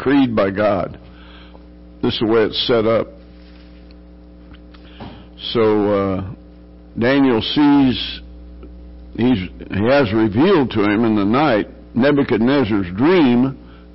[0.00, 0.98] decreed by God.
[2.02, 3.08] This is the way it's set up.
[5.52, 6.34] So uh,
[6.98, 8.20] Daniel sees
[9.16, 9.48] he
[9.88, 13.44] has revealed to him in the night Nebuchadnezzar's dream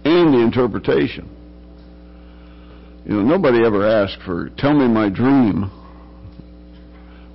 [0.04, 1.30] and the interpretation.
[3.06, 5.72] You know, nobody ever asked for, tell me my dream.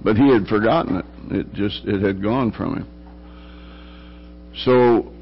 [0.04, 1.04] But he had forgotten it.
[1.30, 2.88] It just, it had gone from him.
[4.64, 5.12] So,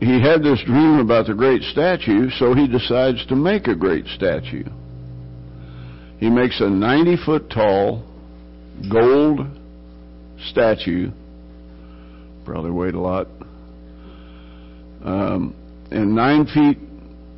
[0.00, 4.06] he had this dream about the great statue, so he decides to make a great
[4.06, 4.64] statue.
[6.18, 8.02] He makes a 90 foot tall
[8.90, 9.40] gold
[10.48, 11.10] statue,
[12.46, 13.26] probably weighed a lot,
[15.04, 15.54] um,
[15.90, 16.78] and nine feet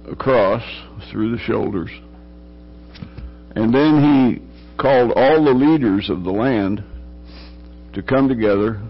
[0.08, 0.62] across
[1.10, 1.90] through the shoulders.
[3.56, 6.84] And then he called all the leaders of the land
[7.94, 8.80] to come together,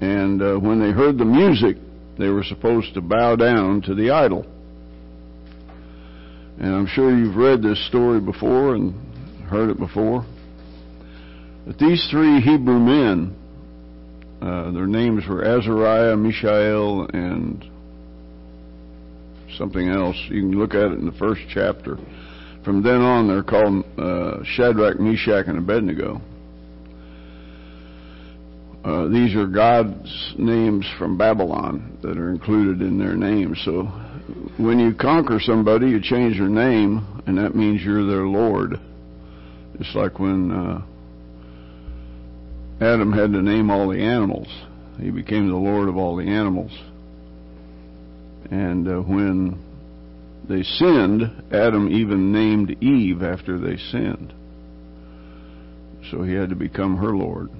[0.00, 1.76] and uh, when they heard the music,
[2.18, 4.46] they were supposed to bow down to the idol.
[6.58, 8.94] And I'm sure you've read this story before and
[9.46, 10.24] heard it before.
[11.66, 13.36] But these three Hebrew men,
[14.40, 17.64] uh, their names were Azariah, Mishael, and
[19.58, 20.16] something else.
[20.28, 21.98] You can look at it in the first chapter.
[22.64, 26.20] From then on, they're called uh, Shadrach, Meshach, and Abednego.
[28.86, 33.60] Uh, these are God's names from Babylon that are included in their names.
[33.64, 33.82] So
[34.58, 38.78] when you conquer somebody, you change their name, and that means you're their Lord.
[39.80, 40.82] It's like when uh,
[42.80, 44.46] Adam had to name all the animals.
[45.00, 46.70] He became the Lord of all the animals.
[48.52, 49.60] And uh, when
[50.48, 54.32] they sinned, Adam even named Eve after they sinned.
[56.12, 57.50] So he had to become her Lord.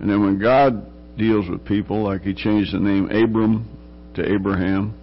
[0.00, 3.68] And then when God deals with people, like he changed the name Abram
[4.14, 4.94] to Abraham,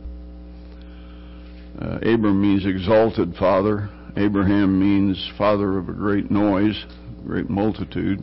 [1.81, 3.89] uh, Abram means exalted father.
[4.17, 6.85] Abraham means father of a great noise,
[7.25, 8.21] great multitude.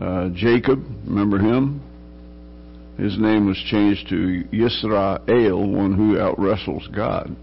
[0.00, 1.82] Uh, Jacob, remember him?
[2.98, 7.34] His name was changed to Yisrael, one who outwrestles God.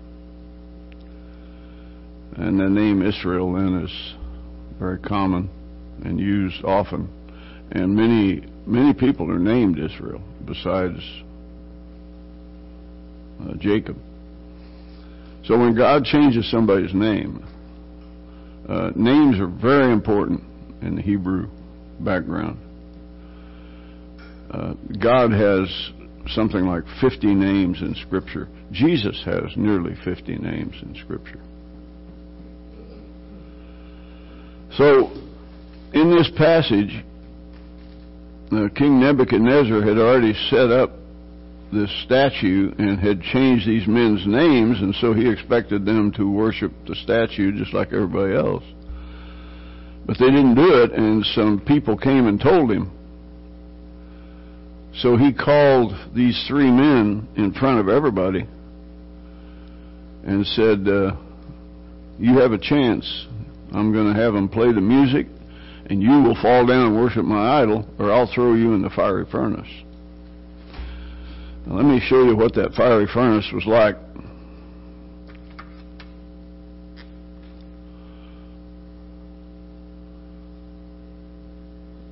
[2.35, 4.13] And the name Israel then is
[4.77, 5.49] very common
[6.03, 7.09] and used often.
[7.71, 10.99] And many many people are named Israel besides
[13.41, 13.97] uh, Jacob.
[15.45, 17.45] So when God changes somebody's name,
[18.67, 20.43] uh, names are very important
[20.81, 21.49] in the Hebrew
[21.99, 22.59] background.
[24.51, 25.91] Uh, God has
[26.27, 28.47] something like 50 names in Scripture.
[28.71, 31.39] Jesus has nearly 50 names in Scripture.
[34.77, 35.11] So,
[35.93, 37.03] in this passage,
[38.51, 40.91] uh, King Nebuchadnezzar had already set up
[41.71, 46.71] this statue and had changed these men's names, and so he expected them to worship
[46.87, 48.63] the statue just like everybody else.
[50.05, 52.91] But they didn't do it, and some people came and told him.
[54.95, 58.47] So he called these three men in front of everybody
[60.23, 61.15] and said, uh,
[62.17, 63.27] You have a chance.
[63.73, 65.27] I'm going to have them play the music,
[65.89, 68.89] and you will fall down and worship my idol, or I'll throw you in the
[68.89, 69.67] fiery furnace.
[71.65, 73.95] Now, let me show you what that fiery furnace was like.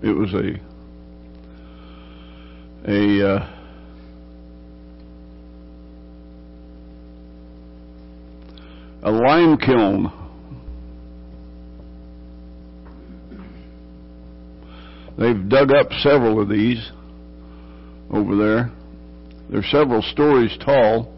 [0.02, 0.62] It was a
[2.88, 3.50] a uh,
[9.04, 10.25] a lime kiln.
[15.18, 16.92] They've dug up several of these
[18.12, 18.72] over there.
[19.50, 21.14] They're several stories tall.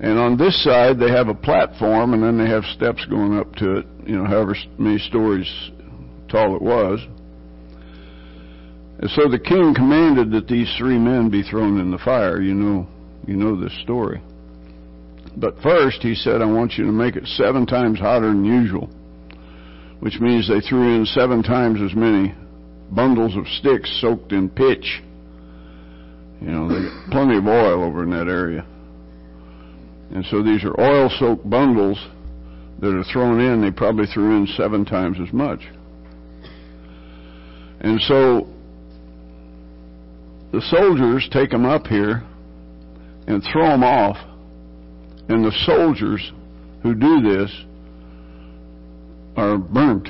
[0.00, 3.54] And on this side, they have a platform, and then they have steps going up
[3.56, 5.48] to it, you know, however many stories
[6.28, 7.00] tall it was.
[8.98, 12.40] And so the king commanded that these three men be thrown in the fire.
[12.40, 12.86] You know,
[13.26, 14.22] you know this story.
[15.36, 18.90] But first, he said, I want you to make it seven times hotter than usual,
[20.02, 22.34] which means they threw in seven times as many
[22.90, 25.00] bundles of sticks soaked in pitch.
[26.40, 28.66] You know, they got plenty of oil over in that area.
[30.10, 32.04] And so these are oil soaked bundles
[32.80, 33.62] that are thrown in.
[33.62, 35.60] They probably threw in seven times as much.
[37.80, 38.48] And so
[40.50, 42.24] the soldiers take them up here
[43.28, 44.16] and throw them off,
[45.28, 46.32] and the soldiers
[46.82, 47.52] who do this
[49.36, 50.08] are burnt.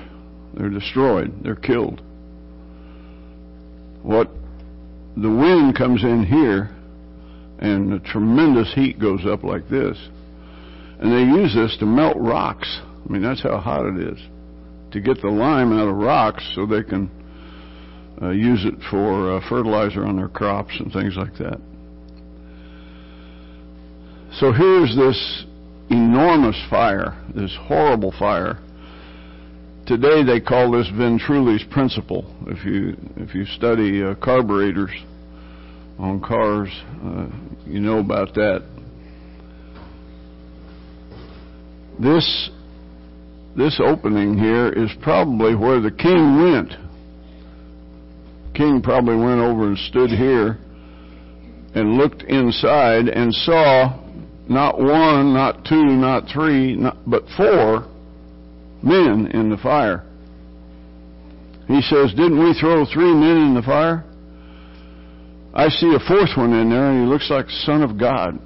[0.55, 1.33] They're destroyed.
[1.43, 2.03] They're killed.
[4.03, 4.31] What
[5.17, 6.71] the wind comes in here
[7.59, 9.97] and the tremendous heat goes up like this.
[11.01, 12.81] And they use this to melt rocks.
[13.09, 14.19] I mean, that's how hot it is.
[14.93, 17.11] To get the lime out of rocks so they can
[18.21, 21.61] uh, use it for uh, fertilizer on their crops and things like that.
[24.39, 25.45] So here's this
[25.91, 28.59] enormous fire, this horrible fire.
[29.87, 32.25] Today they call this Venturi's principle.
[32.46, 34.93] If you if you study uh, carburetors
[35.99, 36.69] on cars,
[37.05, 37.26] uh,
[37.67, 38.62] you know about that.
[41.99, 42.50] This
[43.56, 46.75] this opening here is probably where the king went.
[48.55, 50.58] King probably went over and stood here
[51.75, 53.99] and looked inside and saw
[54.49, 57.88] not one, not two, not three, not, but four
[58.82, 60.05] men in the fire.
[61.69, 64.05] He says, Didn't we throw three men in the fire?
[65.55, 68.38] I see a fourth one in there, and he looks like the Son of God.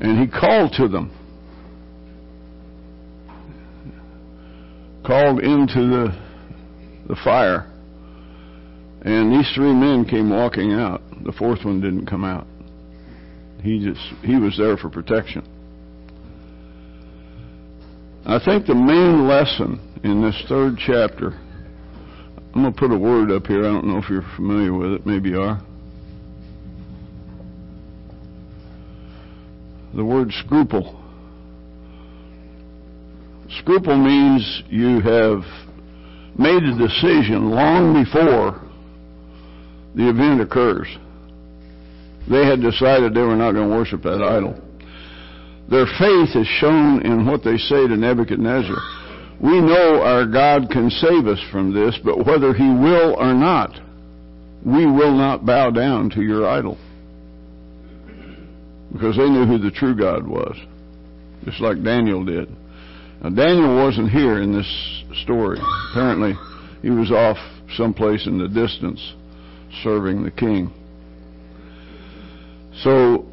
[0.00, 1.10] And he called to them.
[5.06, 6.18] Called into the,
[7.08, 7.72] the fire.
[9.02, 11.02] And these three men came walking out.
[11.24, 12.46] The fourth one didn't come out.
[13.62, 15.46] He just he was there for protection.
[18.28, 21.28] I think the main lesson in this third chapter,
[22.54, 23.60] I'm going to put a word up here.
[23.60, 25.06] I don't know if you're familiar with it.
[25.06, 25.62] Maybe you are.
[29.94, 31.02] The word scruple.
[33.62, 35.40] Scruple means you have
[36.36, 38.60] made a decision long before
[39.94, 40.86] the event occurs.
[42.28, 44.67] They had decided they were not going to worship that idol.
[45.70, 48.76] Their faith is shown in what they say to Nebuchadnezzar.
[49.40, 53.78] We know our God can save us from this, but whether he will or not,
[54.64, 56.78] we will not bow down to your idol.
[58.92, 60.56] Because they knew who the true God was,
[61.44, 62.48] just like Daniel did.
[63.22, 65.58] Now, Daniel wasn't here in this story.
[65.90, 66.32] Apparently,
[66.80, 67.36] he was off
[67.76, 69.14] someplace in the distance
[69.82, 70.72] serving the king.
[72.82, 73.27] So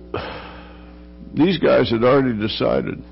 [1.35, 3.03] these guys had already decided.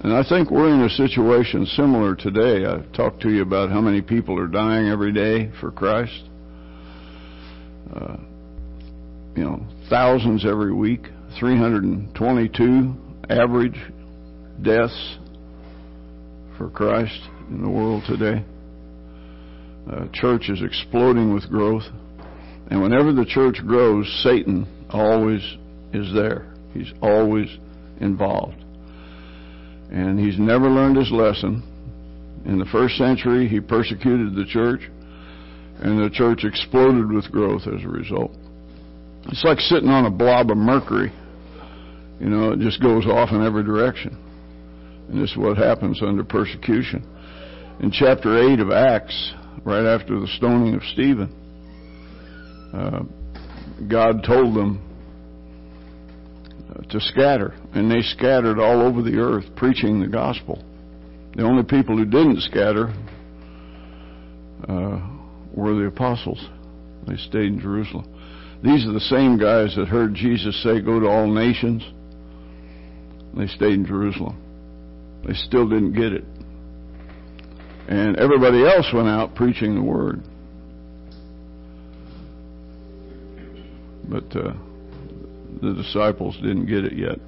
[0.00, 2.66] And I think we're in a situation similar today.
[2.66, 6.22] I've talked to you about how many people are dying every day for Christ.
[7.94, 8.16] Uh,
[9.34, 11.08] you know, thousands every week,
[11.40, 12.94] 322
[13.30, 13.80] average
[14.62, 15.18] deaths
[16.58, 18.44] for Christ in the world today.
[19.90, 21.84] Uh, church is exploding with growth.
[22.70, 25.42] And whenever the church grows, Satan always
[25.92, 26.55] is there.
[26.76, 27.48] He's always
[28.00, 28.62] involved.
[29.90, 31.62] And he's never learned his lesson.
[32.44, 34.80] In the first century, he persecuted the church,
[35.80, 38.32] and the church exploded with growth as a result.
[39.28, 41.12] It's like sitting on a blob of mercury.
[42.20, 44.16] You know, it just goes off in every direction.
[45.08, 47.04] And this is what happens under persecution.
[47.80, 49.34] In chapter 8 of Acts,
[49.64, 51.30] right after the stoning of Stephen,
[52.72, 53.02] uh,
[53.88, 54.80] God told them
[56.98, 60.64] to scatter, and they scattered all over the earth preaching the gospel.
[61.34, 62.88] The only people who didn't scatter
[64.66, 65.00] uh,
[65.52, 66.42] were the apostles.
[67.06, 68.12] They stayed in Jerusalem.
[68.62, 71.82] These are the same guys that heard Jesus say, Go to all nations.
[73.36, 74.42] They stayed in Jerusalem.
[75.26, 76.24] They still didn't get it.
[77.88, 80.22] And everybody else went out preaching the word.
[84.08, 84.54] But uh,
[85.60, 87.18] the disciples didn't get it yet.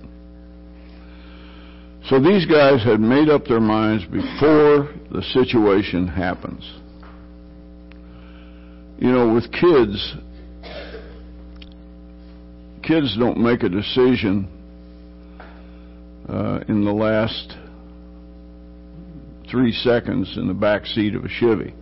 [2.09, 6.65] So these guys had made up their minds before the situation happens.
[8.99, 10.17] You know, with kids,
[12.83, 14.49] kids don't make a decision
[16.29, 17.57] uh, in the last
[19.51, 21.75] three seconds in the back seat of a Chevy.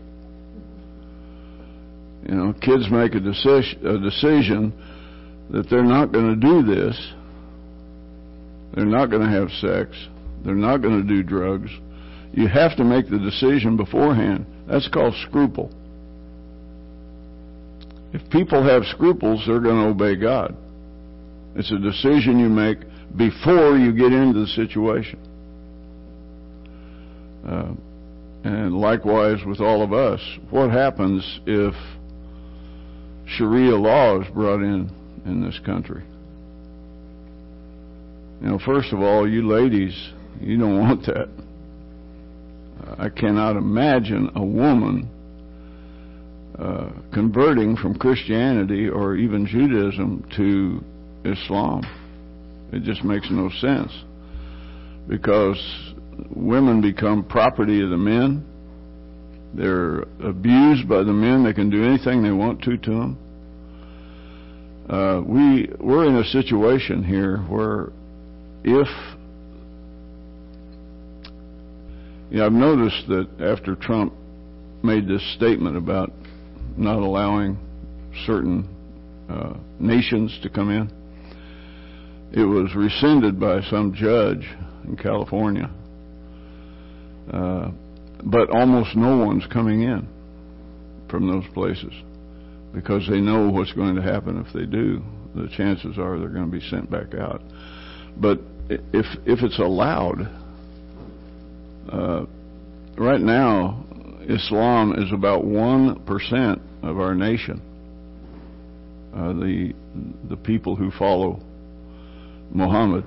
[2.29, 4.73] You know, kids make a decision, a decision
[5.51, 7.13] that they're not going to do this.
[8.75, 9.97] They're not going to have sex.
[10.45, 11.71] They're not going to do drugs.
[12.33, 14.47] You have to make the decision beforehand.
[14.69, 15.73] That's called scruple.
[18.13, 20.57] If people have scruples, they're going to obey God.
[21.55, 22.79] It's a decision you make
[23.17, 25.19] before you get into the situation.
[27.47, 27.73] Uh,
[28.45, 31.75] and likewise with all of us, what happens if
[33.27, 34.91] Sharia law is brought in
[35.27, 36.03] in this country?
[38.41, 39.95] You know, first of all, you ladies,
[40.41, 41.29] you don't want that.
[42.99, 45.09] I cannot imagine a woman
[46.59, 50.85] uh, converting from Christianity or even Judaism to
[51.31, 51.83] Islam.
[52.73, 53.93] It just makes no sense
[55.09, 55.59] because
[56.35, 58.45] women become property of the men.
[59.55, 61.45] They're abused by the men.
[61.45, 63.19] They can do anything they want to to them.
[64.89, 67.89] Uh, we we're in a situation here where
[68.63, 68.87] if
[72.31, 74.13] you know, I've noticed that after Trump
[74.85, 76.13] made this statement about
[76.77, 77.59] not allowing
[78.27, 78.69] certain
[79.29, 80.89] uh, nations to come in,
[82.33, 84.49] it was rescinded by some judge
[84.85, 85.69] in California.
[87.33, 87.71] Uh,
[88.23, 90.07] but almost no one's coming in
[91.09, 91.93] from those places
[92.75, 95.03] because they know what's going to happen if they do.
[95.35, 97.43] The chances are they're going to be sent back out.
[98.17, 100.29] But if if it's allowed,
[101.91, 102.27] uh,
[102.97, 103.85] right now,
[104.29, 107.61] Islam is about one percent of our nation.
[109.15, 109.75] Uh, the
[110.29, 111.41] the people who follow
[112.51, 113.05] Muhammad,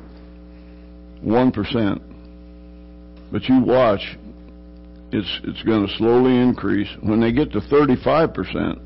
[1.21, 2.01] one percent.
[3.31, 4.17] But you watch,
[5.11, 6.87] it's it's going to slowly increase.
[7.01, 8.79] When they get to thirty-five percent,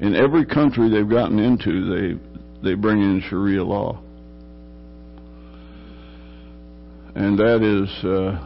[0.00, 2.20] in every country they've gotten into, they
[2.62, 4.00] they bring in Sharia law,
[7.14, 8.38] and that is uh,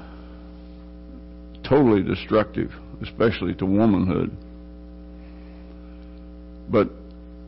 [1.68, 2.70] totally destructive,
[3.02, 4.36] especially to womanhood.
[6.70, 6.90] But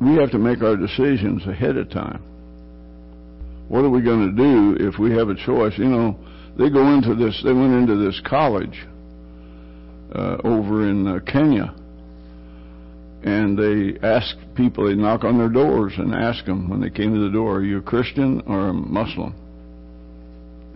[0.01, 2.23] we have to make our decisions ahead of time.
[3.69, 5.77] What are we going to do if we have a choice?
[5.77, 6.19] You know,
[6.57, 7.41] they go into this.
[7.43, 8.87] They went into this college
[10.15, 11.75] uh, over in uh, Kenya,
[13.27, 14.87] and they asked people.
[14.87, 17.65] They knock on their doors and ask them when they came to the door, "Are
[17.65, 19.35] you a Christian or a Muslim?"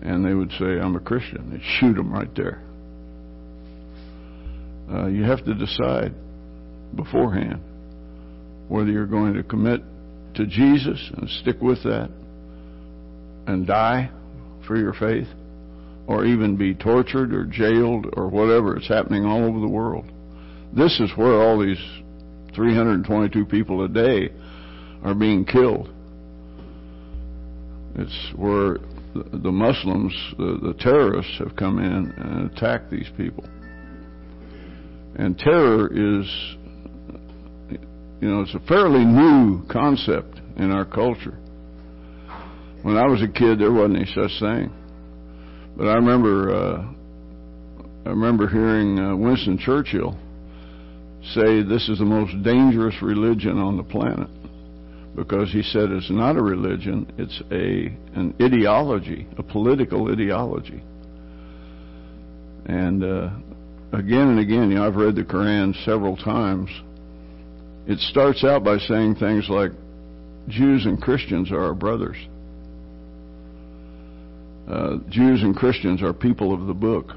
[0.03, 2.61] And they would say, "I'm a Christian." They'd shoot them right there.
[4.93, 6.13] Uh, you have to decide
[6.97, 7.61] beforehand
[8.67, 9.81] whether you're going to commit
[10.35, 12.11] to Jesus and stick with that
[13.47, 14.11] and die
[14.67, 15.29] for your faith,
[16.09, 18.77] or even be tortured or jailed or whatever.
[18.77, 20.07] It's happening all over the world.
[20.73, 21.79] This is where all these
[22.55, 24.31] 322 people a day
[25.03, 25.91] are being killed.
[27.97, 28.79] It's where
[29.15, 33.45] the Muslims, the, the terrorists, have come in and attacked these people.
[35.17, 36.27] And terror is,
[38.21, 41.39] you know, it's a fairly new concept in our culture.
[42.83, 44.73] When I was a kid, there wasn't any such thing.
[45.77, 46.93] But I remember, uh,
[48.07, 50.17] I remember hearing uh, Winston Churchill
[51.35, 54.31] say this is the most dangerous religion on the planet
[55.15, 57.87] because he said it's not a religion, it's a
[58.19, 60.83] an ideology, a political ideology.
[62.67, 63.31] And uh,
[63.93, 66.71] again and again, you know, I've read the Quran several times.
[67.87, 69.73] It starts out by saying things like,
[70.49, 72.17] Jews and Christians are our brothers.
[74.69, 77.13] Uh, Jews and Christians are people of the book.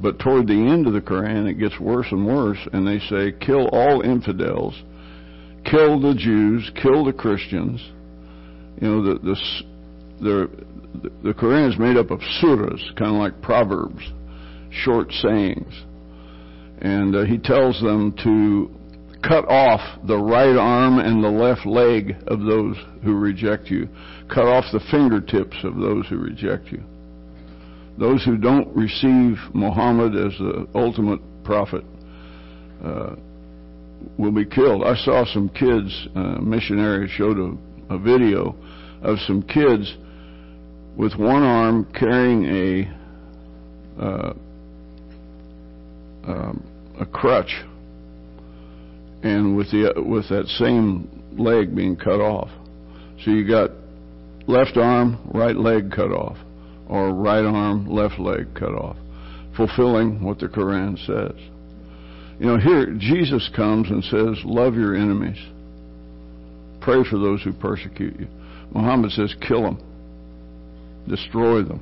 [0.00, 3.32] But toward the end of the Quran, it gets worse and worse, and they say,
[3.40, 4.74] kill all infidels,
[5.64, 7.80] kill the Jews, kill the Christians.
[8.80, 9.36] You know, the, the,
[10.20, 14.02] the, the Quran is made up of surahs, kind of like proverbs,
[14.70, 15.72] short sayings.
[16.78, 18.70] And uh, he tells them to
[19.26, 23.88] cut off the right arm and the left leg of those who reject you.
[24.28, 26.84] Cut off the fingertips of those who reject you.
[27.98, 31.84] Those who don't receive Muhammad as the ultimate prophet
[32.84, 33.16] uh,
[34.18, 34.82] will be killed.
[34.84, 38.54] I saw some kids, uh, missionary showed a, a video
[39.02, 39.96] of some kids
[40.96, 44.34] with one arm carrying a uh,
[46.24, 46.62] um,
[47.00, 47.64] a crutch,
[49.22, 52.50] and with the with that same leg being cut off.
[53.24, 53.70] So you got
[54.46, 56.36] left arm, right leg cut off,
[56.88, 58.96] or right arm, left leg cut off,
[59.56, 61.36] fulfilling what the Quran says.
[62.38, 65.38] You know, here Jesus comes and says, Love your enemies.
[66.80, 68.28] Pray for those who persecute you.
[68.72, 69.78] Muhammad says, Kill them.
[71.08, 71.80] Destroy them.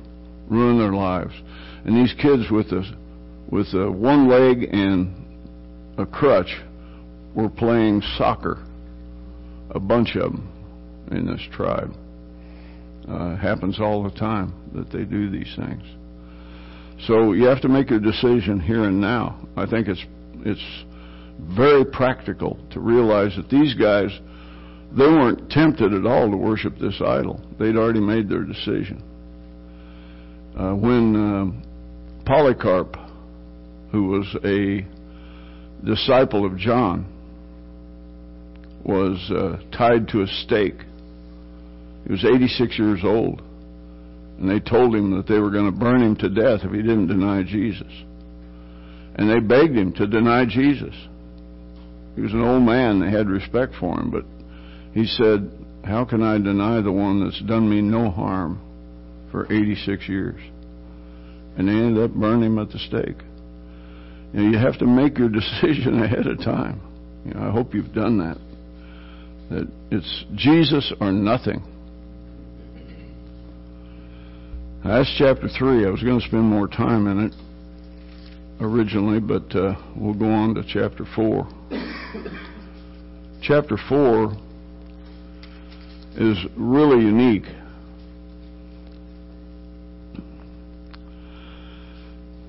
[0.49, 1.33] Ruin their lives.
[1.83, 2.83] And these kids with a,
[3.51, 5.13] with a one leg and
[5.97, 6.55] a crutch
[7.35, 8.63] were playing soccer.
[9.71, 11.93] A bunch of them in this tribe.
[13.07, 15.83] Uh, happens all the time that they do these things.
[17.05, 19.47] So you have to make a decision here and now.
[19.55, 20.03] I think it's
[20.43, 20.85] it's
[21.39, 24.09] very practical to realize that these guys
[24.91, 27.41] they weren't tempted at all to worship this idol.
[27.59, 29.03] They'd already made their decision.
[30.57, 31.63] Uh, when um,
[32.25, 32.95] Polycarp,
[33.91, 34.85] who was a
[35.85, 37.11] disciple of John,
[38.83, 40.79] was uh, tied to a stake.
[42.05, 43.41] He was 86 years old.
[44.39, 46.81] And they told him that they were going to burn him to death if he
[46.81, 47.91] didn't deny Jesus.
[49.15, 50.93] And they begged him to deny Jesus.
[52.15, 52.99] He was an old man.
[52.99, 54.11] They had respect for him.
[54.11, 54.25] But
[54.93, 55.49] he said,
[55.85, 58.59] How can I deny the one that's done me no harm
[59.31, 60.41] for 86 years?
[61.57, 63.21] And they ended up burning him at the stake.
[64.33, 66.81] You, know, you have to make your decision ahead of time.
[67.25, 68.37] You know, I hope you've done that.
[69.49, 71.63] That it's Jesus or nothing.
[74.85, 75.87] That's chapter 3.
[75.87, 77.33] I was going to spend more time in it
[78.61, 81.47] originally, but uh, we'll go on to chapter 4.
[83.41, 84.31] chapter 4
[86.17, 87.45] is really unique.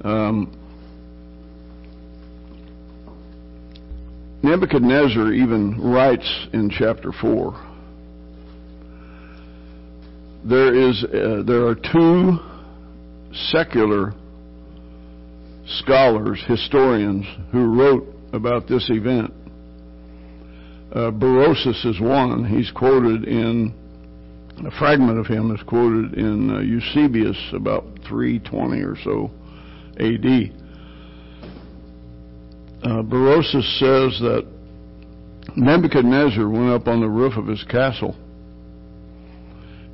[0.04, 0.52] Um,
[4.42, 7.75] Nebuchadnezzar even writes in chapter 4
[10.48, 12.38] there is uh, there are two
[13.50, 14.12] secular
[15.66, 19.32] scholars, historians who wrote about this event.
[20.92, 22.44] Uh, Berosus is one.
[22.44, 23.74] He's quoted in
[24.64, 29.30] a fragment of him is quoted in uh, Eusebius about 320 or so
[29.98, 30.52] A.D.
[32.82, 34.46] Uh, Berosus says that
[35.56, 38.16] Nebuchadnezzar went up on the roof of his castle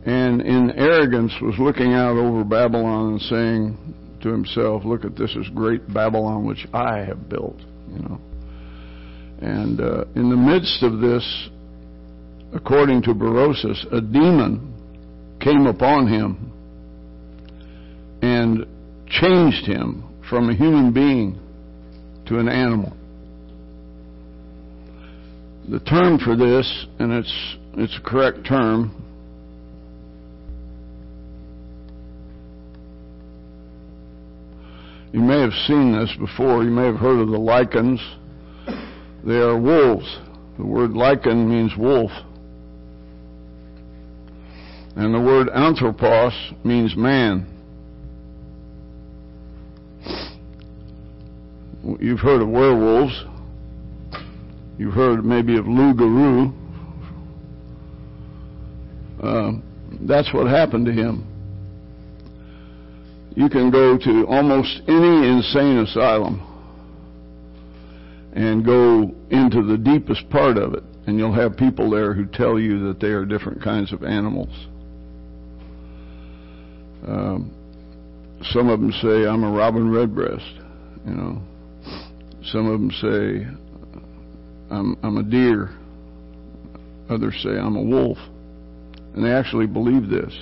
[0.04, 5.34] and in arrogance was looking out over Babylon and saying to himself, "Look at this
[5.36, 7.58] is great Babylon which I have built,"
[7.92, 8.20] you know.
[9.40, 11.48] And uh, in the midst of this,
[12.52, 14.72] according to Berosus, a demon
[15.40, 16.52] came upon him
[18.22, 18.66] and
[19.08, 21.38] changed him from a human being
[22.26, 22.96] to an animal.
[25.68, 29.02] The term for this, and it's it's a correct term,
[35.12, 36.64] You may have seen this before.
[36.64, 38.00] You may have heard of the lycans.
[39.24, 40.18] They are wolves.
[40.56, 42.10] The word lycan means wolf.
[44.96, 46.32] And the word anthropos
[46.64, 47.46] means man.
[52.00, 53.24] You've heard of werewolves.
[54.78, 56.52] You've heard maybe of Loup-Garou.
[59.22, 59.52] Uh,
[60.00, 61.31] that's what happened to him
[63.36, 66.48] you can go to almost any insane asylum
[68.34, 72.58] and go into the deepest part of it, and you'll have people there who tell
[72.58, 74.50] you that they are different kinds of animals.
[77.06, 77.52] Um,
[78.52, 80.54] some of them say, I'm a robin redbreast,
[81.06, 81.42] you know.
[82.44, 83.46] Some of them say,
[84.70, 85.70] I'm, I'm a deer.
[87.08, 88.18] Others say, I'm a wolf.
[89.14, 90.32] And they actually believe this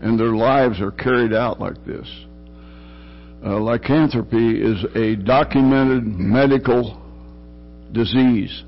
[0.00, 2.08] and their lives are carried out like this.
[3.44, 7.00] Uh, lycanthropy is a documented medical
[7.92, 8.64] disease.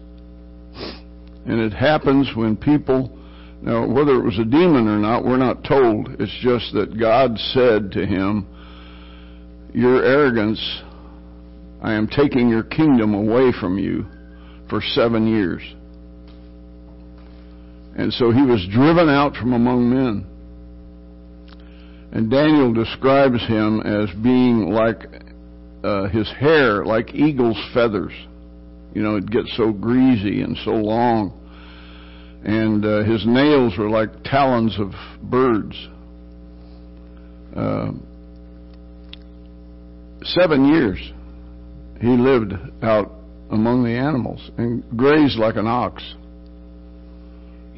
[1.45, 3.18] And it happens when people,
[3.61, 6.09] now whether it was a demon or not, we're not told.
[6.21, 8.47] It's just that God said to him,
[9.75, 10.83] Your arrogance,
[11.83, 14.07] I am taking your kingdom away from you
[14.71, 15.62] for seven years.
[17.95, 20.32] And so he was driven out from among men.
[22.12, 25.07] And Daniel describes him as being like
[25.83, 28.12] uh, his hair, like eagle's feathers.
[28.94, 31.38] You know, it gets so greasy and so long.
[32.44, 35.75] And uh, his nails were like talons of birds.
[37.57, 37.92] Uh,
[40.25, 40.98] seven years
[42.01, 43.12] he lived out
[43.51, 46.03] among the animals and grazed like an ox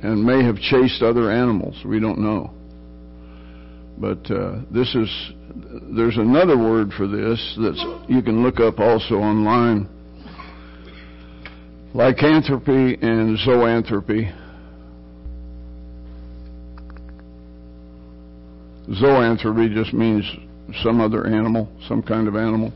[0.02, 1.76] and may have chased other animals.
[1.84, 2.52] We don't know.
[3.98, 5.08] But uh, this is
[5.94, 9.88] there's another word for this that you can look up also online.
[11.94, 14.34] Lycanthropy and zoanthropy.
[18.88, 20.24] Zoanthropy just means
[20.82, 22.72] some other animal, some kind of animal.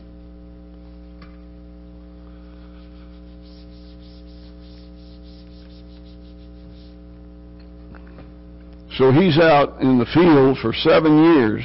[8.99, 11.63] So he's out in the field for seven years.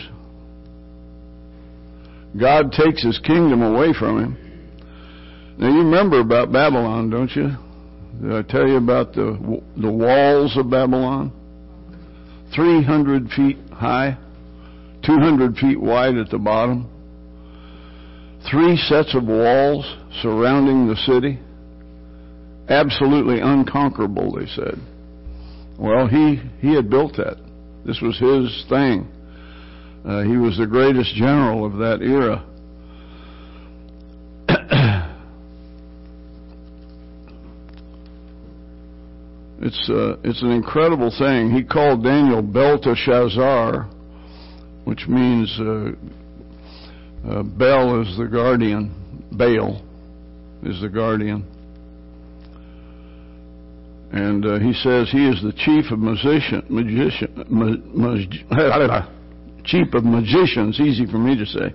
[2.39, 4.37] God takes his kingdom away from him.
[5.57, 7.49] Now you remember about Babylon, don't you?
[8.21, 11.31] Did I tell you about the the walls of Babylon?
[12.53, 14.15] 300 feet high,
[15.03, 16.87] 200 feet wide at the bottom,
[18.49, 19.91] three sets of walls
[20.21, 21.39] surrounding the city.
[22.69, 24.79] Absolutely unconquerable, they said.
[25.77, 27.37] Well, he, he had built that.
[27.85, 29.07] This was his thing.
[30.05, 32.45] Uh, he was the greatest general of that era.
[39.61, 41.51] it's uh, it's an incredible thing.
[41.51, 43.89] He called Daniel Belteshazzar,
[44.83, 45.91] which means uh,
[47.29, 48.93] uh, Bel is the guardian,
[49.31, 49.81] Baal
[50.63, 51.45] is the guardian.
[54.13, 58.13] And uh, he says he is the chief of musician, magician, ma,
[59.65, 60.79] chief of magicians.
[60.79, 61.73] Easy for me to say.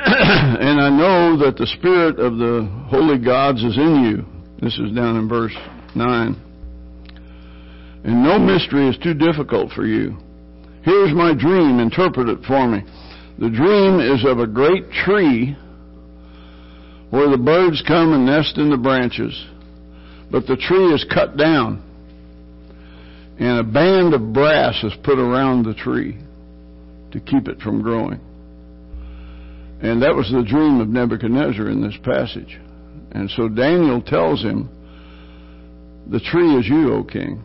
[0.00, 4.24] and I know that the spirit of the holy gods is in you.
[4.62, 5.54] This is down in verse
[5.94, 6.40] nine.
[8.02, 10.16] And no mystery is too difficult for you.
[10.84, 11.80] Here's my dream.
[11.80, 12.82] Interpret it for me.
[13.38, 15.54] The dream is of a great tree
[17.10, 19.34] where the birds come and nest in the branches
[20.30, 21.82] but the tree is cut down,
[23.38, 26.18] and a band of brass is put around the tree
[27.12, 28.20] to keep it from growing.
[29.82, 32.60] And that was the dream of Nebuchadnezzar in this passage.
[33.12, 34.68] And so Daniel tells him,
[36.10, 37.42] The tree is you, O king.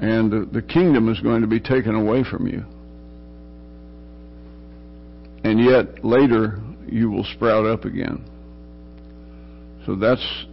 [0.00, 2.64] And the, kingdom is going to be taken away from you.
[5.42, 8.24] And yet later you will sprout up again.
[9.86, 10.46] So that's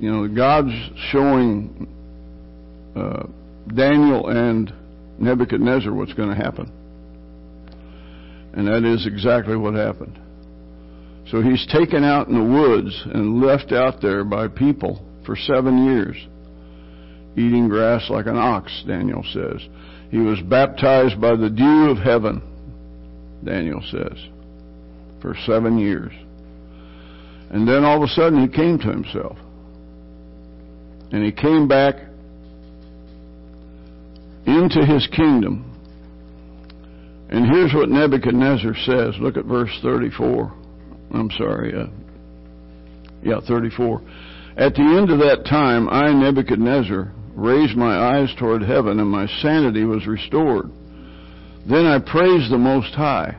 [0.00, 0.72] you know, God's
[1.10, 1.86] showing
[2.96, 3.24] uh,
[3.68, 4.72] Daniel and
[5.18, 6.72] Nebuchadnezzar what's going to happen.
[8.54, 10.18] And that is exactly what happened.
[11.30, 15.84] So he's taken out in the woods and left out there by people for seven
[15.84, 16.16] years,
[17.34, 19.60] eating grass like an ox, Daniel says.
[20.10, 22.42] He was baptized by the dew of heaven,
[23.44, 24.18] Daniel says,
[25.20, 26.12] for seven years.
[27.50, 29.36] And then all of a sudden he came to himself.
[31.12, 31.96] And he came back
[34.46, 35.66] into his kingdom.
[37.28, 39.14] And here's what Nebuchadnezzar says.
[39.20, 40.52] Look at verse 34.
[41.14, 41.74] I'm sorry.
[41.74, 41.86] Uh,
[43.22, 44.00] yeah, 34.
[44.56, 49.26] At the end of that time, I, Nebuchadnezzar, raised my eyes toward heaven, and my
[49.40, 50.70] sanity was restored.
[51.68, 53.36] Then I praised the Most High.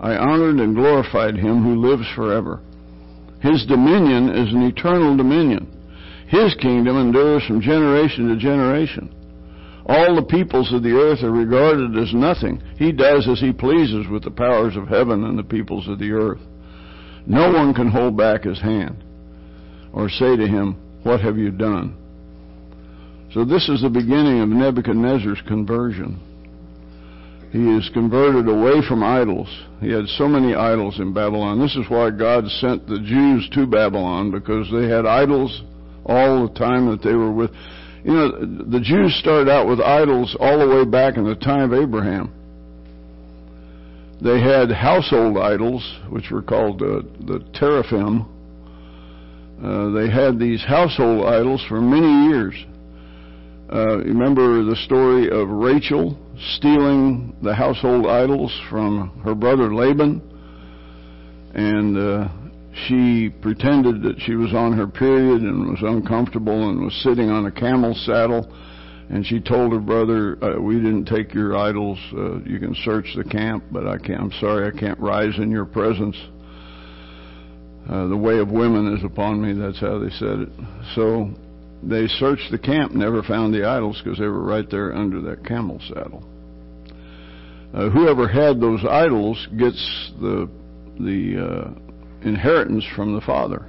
[0.00, 2.60] I honored and glorified him who lives forever.
[3.40, 5.81] His dominion is an eternal dominion
[6.32, 9.14] his kingdom endures from generation to generation.
[9.84, 12.62] All the peoples of the earth are regarded as nothing.
[12.78, 16.12] He does as he pleases with the powers of heaven and the peoples of the
[16.12, 16.40] earth.
[17.26, 19.04] No one can hold back his hand
[19.92, 21.98] or say to him, What have you done?
[23.34, 26.18] So this is the beginning of Nebuchadnezzar's conversion.
[27.50, 29.48] He is converted away from idols.
[29.82, 31.60] He had so many idols in Babylon.
[31.60, 35.62] This is why God sent the Jews to Babylon because they had idols
[36.04, 37.50] all the time that they were with.
[38.04, 38.30] You know,
[38.70, 42.32] the Jews started out with idols all the way back in the time of Abraham.
[44.22, 48.26] They had household idols, which were called uh, the teraphim.
[49.62, 52.54] Uh, they had these household idols for many years.
[53.72, 56.18] Uh, remember the story of Rachel
[56.56, 60.20] stealing the household idols from her brother Laban?
[61.54, 62.28] And uh,
[62.72, 67.46] she pretended that she was on her period and was uncomfortable and was sitting on
[67.46, 68.50] a camel saddle.
[69.10, 71.98] And she told her brother, uh, "We didn't take your idols.
[72.16, 74.20] Uh, you can search the camp, but I can't.
[74.20, 76.16] I'm sorry, I can't rise in your presence."
[77.88, 79.52] Uh, the way of women is upon me.
[79.52, 80.48] That's how they said it.
[80.94, 81.30] So
[81.82, 85.44] they searched the camp, never found the idols because they were right there under that
[85.44, 86.24] camel saddle.
[87.74, 90.48] Uh, whoever had those idols gets the
[91.00, 91.91] the uh,
[92.24, 93.66] inheritance from the father.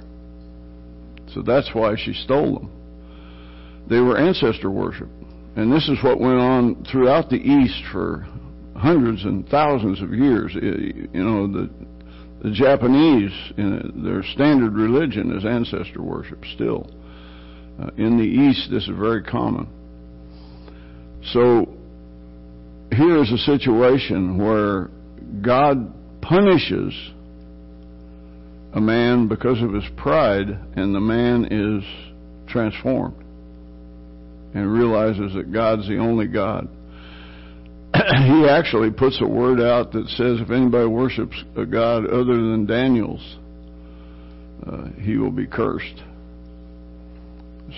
[1.34, 2.70] So that's why she stole them.
[3.88, 5.08] They were ancestor worship.
[5.56, 8.26] And this is what went on throughout the East for
[8.76, 10.52] hundreds and thousands of years.
[10.54, 11.70] You know, the,
[12.42, 16.90] the Japanese, their standard religion is ancestor worship still.
[17.80, 19.68] Uh, in the East, this is very common.
[21.32, 21.74] So
[22.92, 24.90] here is a situation where
[25.42, 26.94] God punishes
[28.74, 31.84] a man because of his pride, and the man is
[32.48, 33.16] transformed
[34.52, 36.68] and realizes that God's the only God.
[37.94, 42.66] he actually puts a word out that says if anybody worships a God other than
[42.66, 43.36] Daniel's,
[44.66, 46.02] uh, he will be cursed.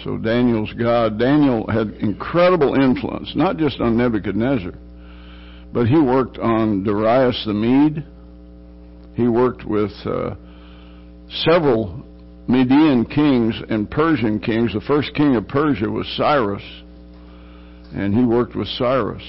[0.04, 4.72] So Daniel's God, Daniel had incredible influence, not just on Nebuchadnezzar,
[5.72, 8.04] but he worked on Darius the Mede
[9.14, 10.36] He worked with uh,
[11.30, 12.02] several
[12.48, 14.72] Median kings and Persian kings.
[14.72, 16.62] The first king of Persia was Cyrus,
[17.92, 19.22] and he worked with Cyrus.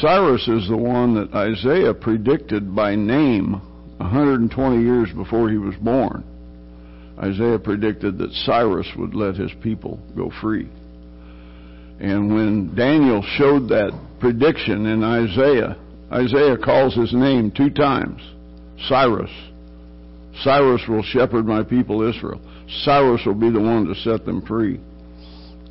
[0.00, 3.60] Cyrus is the one that Isaiah predicted by name
[3.98, 6.24] 120 years before he was born.
[7.18, 10.68] Isaiah predicted that Cyrus would let his people go free.
[12.00, 15.76] And when Daniel showed that prediction in Isaiah,
[16.10, 18.22] Isaiah calls his name two times
[18.88, 19.30] Cyrus.
[20.42, 22.40] Cyrus will shepherd my people Israel.
[22.84, 24.80] Cyrus will be the one to set them free.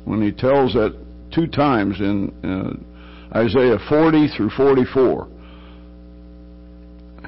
[0.04, 0.96] When he tells that
[1.34, 5.28] two times in uh, Isaiah 40 through 44,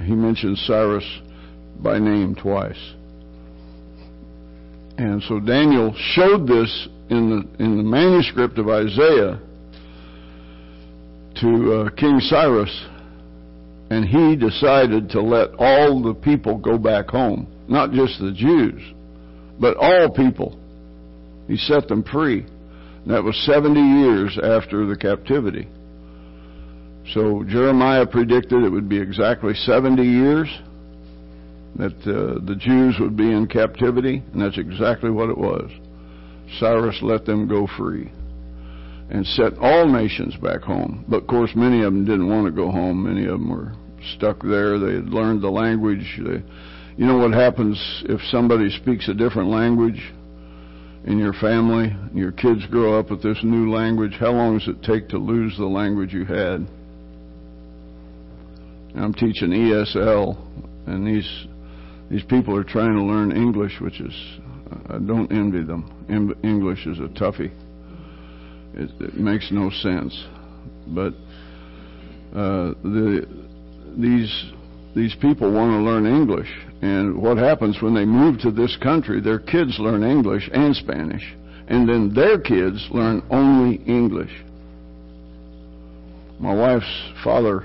[0.02, 1.04] he mentions Cyrus
[1.80, 2.94] by name twice.
[4.98, 9.40] And so Daniel showed this in the in the manuscript of Isaiah
[11.40, 12.86] to uh, King Cyrus,
[13.92, 18.80] and he decided to let all the people go back home, not just the Jews,
[19.60, 20.58] but all people.
[21.46, 22.40] He set them free.
[22.40, 25.68] And that was 70 years after the captivity.
[27.12, 30.48] So Jeremiah predicted it would be exactly 70 years
[31.76, 35.70] that uh, the Jews would be in captivity, and that's exactly what it was.
[36.58, 38.10] Cyrus let them go free
[39.10, 41.04] and set all nations back home.
[41.08, 43.04] But of course, many of them didn't want to go home.
[43.04, 43.72] Many of them were
[44.16, 44.78] stuck there.
[44.78, 46.20] They had learned the language.
[46.22, 46.42] They,
[46.96, 50.12] you know what happens if somebody speaks a different language
[51.04, 51.94] in your family?
[52.14, 54.14] Your kids grow up with this new language.
[54.18, 56.66] How long does it take to lose the language you had?
[58.94, 60.36] I'm teaching ESL,
[60.86, 61.46] and these
[62.10, 64.12] these people are trying to learn English, which is
[64.88, 65.90] I don't envy them.
[66.42, 67.52] English is a toughie.
[68.74, 70.24] It, it makes no sense,
[70.88, 71.14] but
[72.34, 73.26] uh, the
[73.96, 74.52] these
[74.94, 76.50] these people want to learn English,
[76.82, 79.20] and what happens when they move to this country?
[79.20, 81.34] Their kids learn English and Spanish,
[81.68, 84.32] and then their kids learn only English.
[86.38, 87.64] My wife's father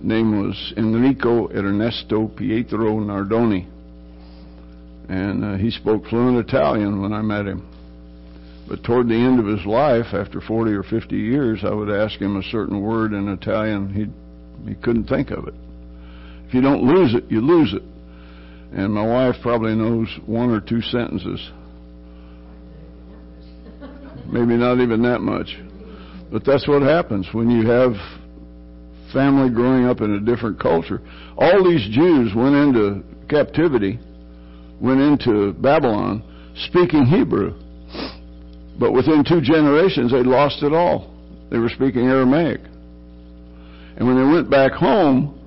[0.00, 3.66] name was Enrico Ernesto Pietro Nardoni.
[5.08, 7.68] And uh, he spoke fluent Italian when I met him.
[8.68, 12.18] But toward the end of his life, after 40 or 50 years, I would ask
[12.18, 13.92] him a certain word in Italian.
[13.92, 14.06] He
[14.66, 15.54] he couldn't think of it.
[16.46, 17.82] If you don't lose it, you lose it.
[18.72, 21.50] And my wife probably knows one or two sentences.
[24.26, 25.56] Maybe not even that much.
[26.32, 27.92] But that's what happens when you have
[29.12, 31.00] family growing up in a different culture.
[31.36, 33.98] All these Jews went into captivity,
[34.80, 36.22] went into Babylon
[36.66, 37.54] speaking Hebrew.
[38.78, 41.14] But within two generations, they lost it all.
[41.50, 42.60] They were speaking Aramaic.
[43.96, 45.38] And when they went back home,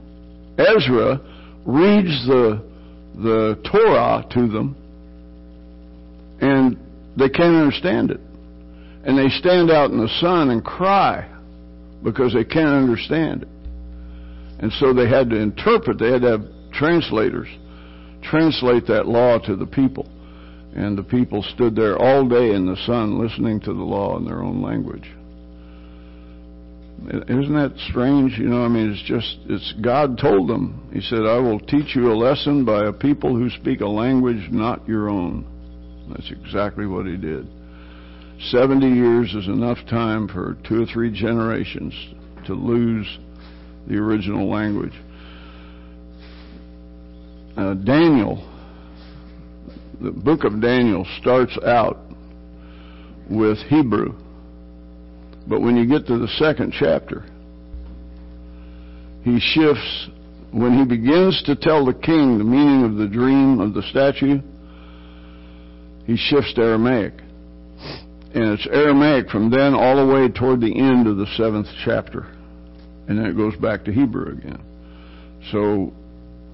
[0.58, 1.20] Ezra
[1.66, 2.64] reads the,
[3.16, 4.76] the Torah to them,
[6.40, 6.78] and
[7.18, 8.22] they can't understand it.
[9.04, 11.30] And they stand out in the sun and cry
[12.04, 13.50] because they can't understand it.
[14.60, 16.42] And so they had to interpret, they had to have
[16.74, 17.48] translators
[18.24, 20.08] translate that law to the people.
[20.76, 24.26] And the people stood there all day in the sun listening to the law in
[24.26, 25.10] their own language.
[27.06, 28.38] Isn't that strange?
[28.38, 30.90] You know, I mean, it's just, it's God told them.
[30.92, 34.50] He said, I will teach you a lesson by a people who speak a language
[34.52, 35.46] not your own.
[36.10, 37.48] That's exactly what he did.
[38.50, 41.94] 70 years is enough time for two or three generations
[42.46, 43.08] to lose
[43.88, 44.94] the original language.
[47.56, 48.48] Uh, Daniel,
[50.02, 52.00] the book of Daniel starts out
[53.30, 54.16] with Hebrew.
[55.48, 57.26] But when you get to the second chapter,
[59.24, 60.10] he shifts,
[60.52, 64.40] when he begins to tell the king the meaning of the dream of the statue,
[66.06, 67.14] he shifts to Aramaic.
[68.34, 72.28] And it's Aramaic from then all the way toward the end of the seventh chapter
[73.08, 74.62] and then it goes back to Hebrew again.
[75.52, 75.94] So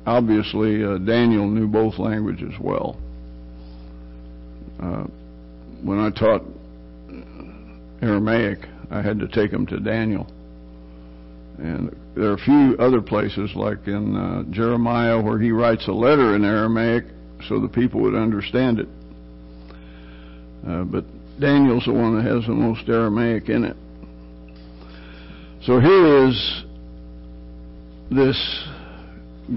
[0.06, 2.98] obviously uh, Daniel knew both languages well.
[4.80, 5.06] Uh,
[5.82, 6.44] when I taught
[8.02, 8.60] Aramaic,
[8.94, 10.28] I had to take them to Daniel.
[11.58, 15.92] And there are a few other places, like in uh, Jeremiah, where he writes a
[15.92, 17.06] letter in Aramaic
[17.48, 18.88] so the people would understand it.
[20.68, 21.06] Uh, but
[21.40, 23.76] Daniel's the one that has the most Aramaic in it.
[25.64, 26.64] So here is
[28.12, 28.68] this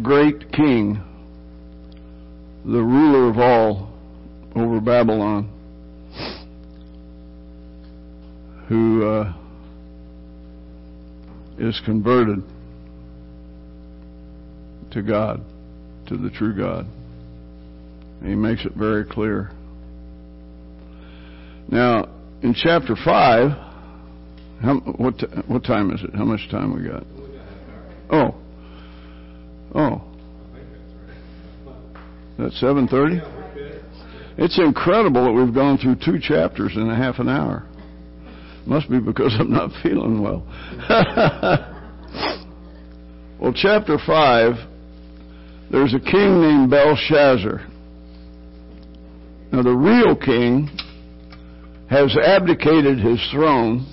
[0.03, 0.99] great king,
[2.65, 3.91] the ruler of all
[4.55, 5.51] over Babylon,
[8.69, 9.33] who uh,
[11.59, 12.43] is converted.
[14.97, 15.43] to God,
[16.07, 16.87] to the true God.
[18.23, 19.51] He makes it very clear.
[21.69, 22.09] Now,
[22.43, 23.51] in chapter 5,
[24.63, 25.15] how, what,
[25.47, 26.15] what time is it?
[26.15, 27.05] How much time we got?
[28.11, 28.35] Oh.
[29.75, 30.03] Oh.
[32.39, 33.35] That's 7.30?
[34.39, 37.67] It's incredible that we've gone through two chapters in a half an hour.
[38.67, 40.45] Must be because I'm not feeling well.
[43.41, 44.55] well, chapter 5,
[45.71, 47.65] there's a king named Belshazzar.
[49.53, 50.69] Now, the real king
[51.89, 53.87] has abdicated his throne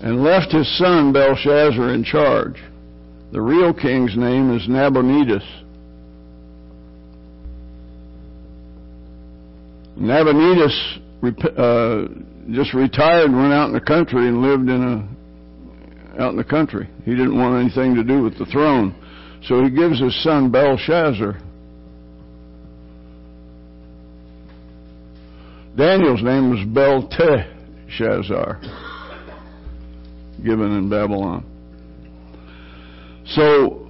[0.00, 2.62] and left his son Belshazzar in charge.
[3.32, 5.42] The real king's name is Nabonidus.
[9.96, 12.04] Nabonidus uh,
[12.50, 15.16] just retired and went out in the country and lived in a
[16.20, 16.88] out in the country.
[17.04, 18.94] He didn't want anything to do with the throne,
[19.46, 21.38] so he gives his son Belshazzar.
[25.76, 28.60] Daniel's name was Belteshazzar,
[30.42, 31.44] given in Babylon.
[33.26, 33.86] So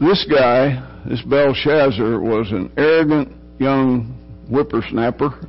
[0.00, 4.14] this guy, this Belshazzar, was an arrogant young
[4.50, 5.48] whippersnapper,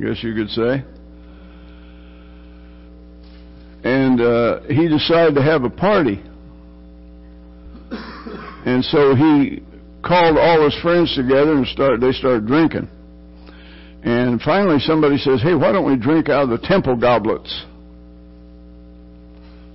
[0.00, 0.84] guess you could say.
[3.84, 6.22] And uh, he decided to have a party.
[8.66, 9.62] And so he
[10.02, 12.88] called all his friends together and started, they started drinking.
[14.02, 17.64] And finally somebody says, hey, why don't we drink out of the temple goblets?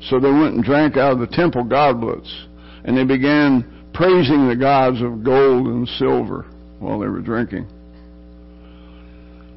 [0.09, 2.29] So they went and drank out of the temple goblets.
[2.83, 6.45] And they began praising the gods of gold and silver
[6.79, 7.67] while they were drinking.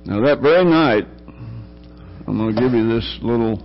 [0.04, 1.06] Now, that very night,
[2.26, 3.62] I'm going to give you this little.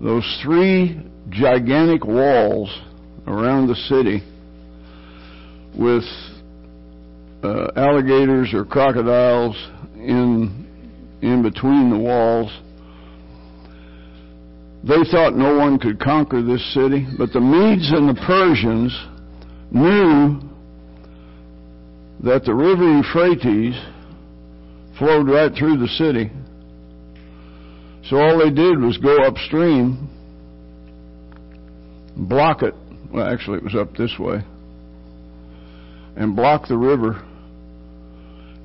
[0.00, 2.74] Those three gigantic walls
[3.26, 4.22] around the city
[5.78, 6.04] with
[7.42, 9.54] uh, alligators or crocodiles
[9.96, 10.64] in
[11.20, 12.50] in between the walls.
[14.82, 18.94] They thought no one could conquer this city, but the Medes and the Persians
[19.70, 20.40] knew
[22.24, 23.74] that the river Euphrates
[24.98, 26.30] flowed right through the city.
[28.08, 30.08] So all they did was go upstream,
[32.16, 32.74] block it.
[33.12, 34.42] Well, actually, it was up this way.
[36.16, 37.22] And block the river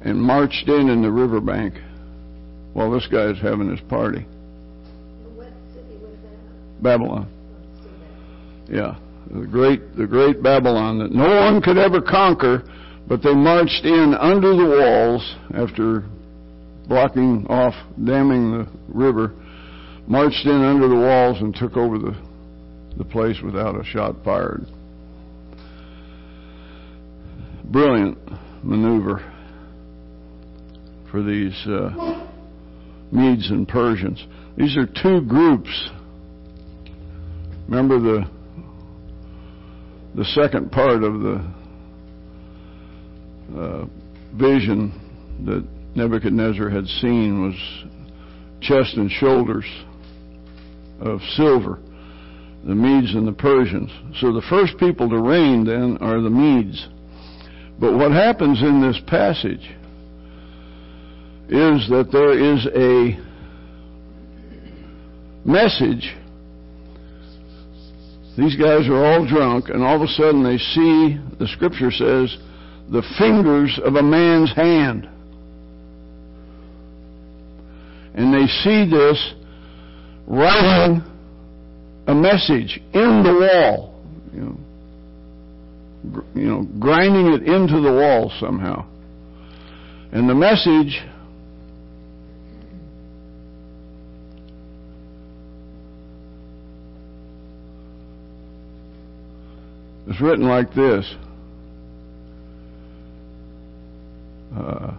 [0.05, 1.73] and marched in in the riverbank
[2.73, 4.25] while this guy is having his party.
[5.35, 6.83] What city was that?
[6.83, 7.27] Babylon.
[8.69, 8.95] Yeah.
[9.31, 12.63] The great, the great Babylon that no one could ever conquer
[13.09, 16.03] but they marched in under the walls after
[16.87, 17.73] blocking off,
[18.05, 19.33] damming the river,
[20.07, 22.15] marched in under the walls and took over the,
[22.97, 24.63] the place without a shot fired.
[27.65, 28.17] Brilliant
[28.63, 29.19] maneuver
[31.09, 32.27] for these uh,
[33.11, 34.23] Medes and Persians.
[34.55, 35.89] These are two groups.
[37.67, 38.29] Remember the
[40.15, 41.58] the second part of the
[43.55, 43.85] uh,
[44.35, 44.93] vision
[45.45, 47.55] that Nebuchadnezzar had seen was
[48.61, 49.65] chest and shoulders
[51.01, 51.79] of silver,
[52.65, 53.91] the Medes and the Persians.
[54.19, 56.87] So the first people to reign then are the Medes.
[57.79, 59.69] But what happens in this passage
[61.47, 63.17] is that there is a
[65.45, 66.15] message.
[68.37, 72.37] These guys are all drunk, and all of a sudden they see, the scripture says,
[72.91, 75.07] the fingers of a man's hand.
[78.15, 79.33] And they see this
[80.27, 81.03] writing
[82.07, 84.57] a message in the wall, you know,
[86.11, 88.85] gr- you know, grinding it into the wall somehow.
[90.11, 91.03] And the message
[100.07, 101.05] is written like this.
[104.55, 104.91] Uh,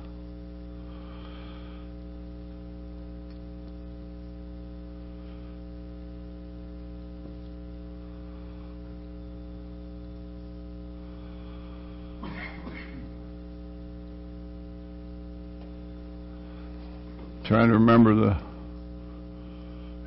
[17.45, 18.37] trying to remember the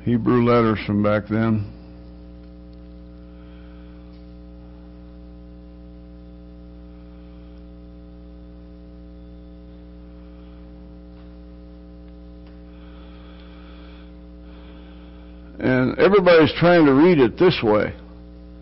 [0.02, 1.70] Hebrew letters from back then.
[15.98, 17.94] Everybody's trying to read it this way.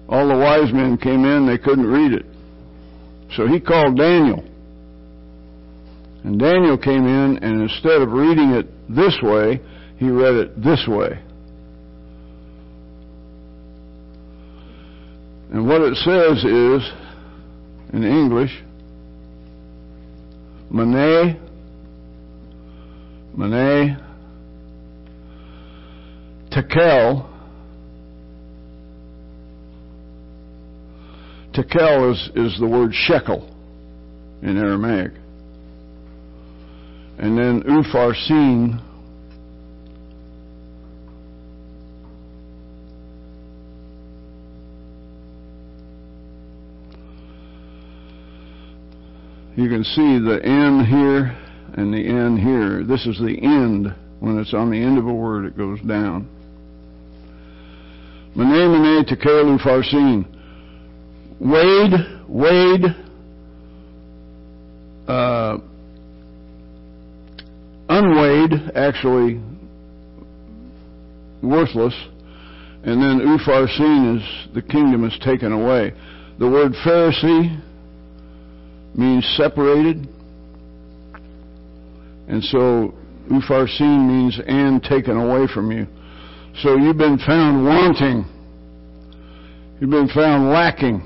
[0.09, 2.27] all the wise men came in, they couldn't read it.
[3.37, 4.45] So he called Daniel.
[6.25, 9.61] And Daniel came in, and instead of reading it this way,
[9.97, 11.19] he read it this way.
[15.53, 16.93] And what it says is,
[17.93, 18.63] in English,
[20.71, 21.41] Mene,
[23.37, 23.99] Mene,
[26.53, 27.29] Tekel.
[31.55, 33.49] Tekel is, is the word shekel
[34.43, 35.13] in Aramaic.
[37.19, 38.81] And then Upharsin
[49.57, 51.39] you can see the N here
[51.75, 52.83] and the N here.
[52.85, 53.95] This is the end.
[54.21, 56.29] When it's on the end of a word, it goes down.
[58.35, 60.25] Mene Mene Tekel Upharsin.
[61.39, 61.93] weighed,
[62.29, 62.85] weighed,
[65.07, 65.59] uh,
[67.91, 69.39] unweighed, actually
[71.43, 71.95] worthless,
[72.85, 75.93] and then Upharsin is the kingdom is taken away.
[76.39, 77.61] The word Pharisee
[78.95, 80.09] means separated,
[82.29, 82.95] and so
[83.31, 85.87] Upharsin means and taken away from you.
[86.61, 88.25] So you've been found wanting.
[89.81, 91.03] You've been found lacking.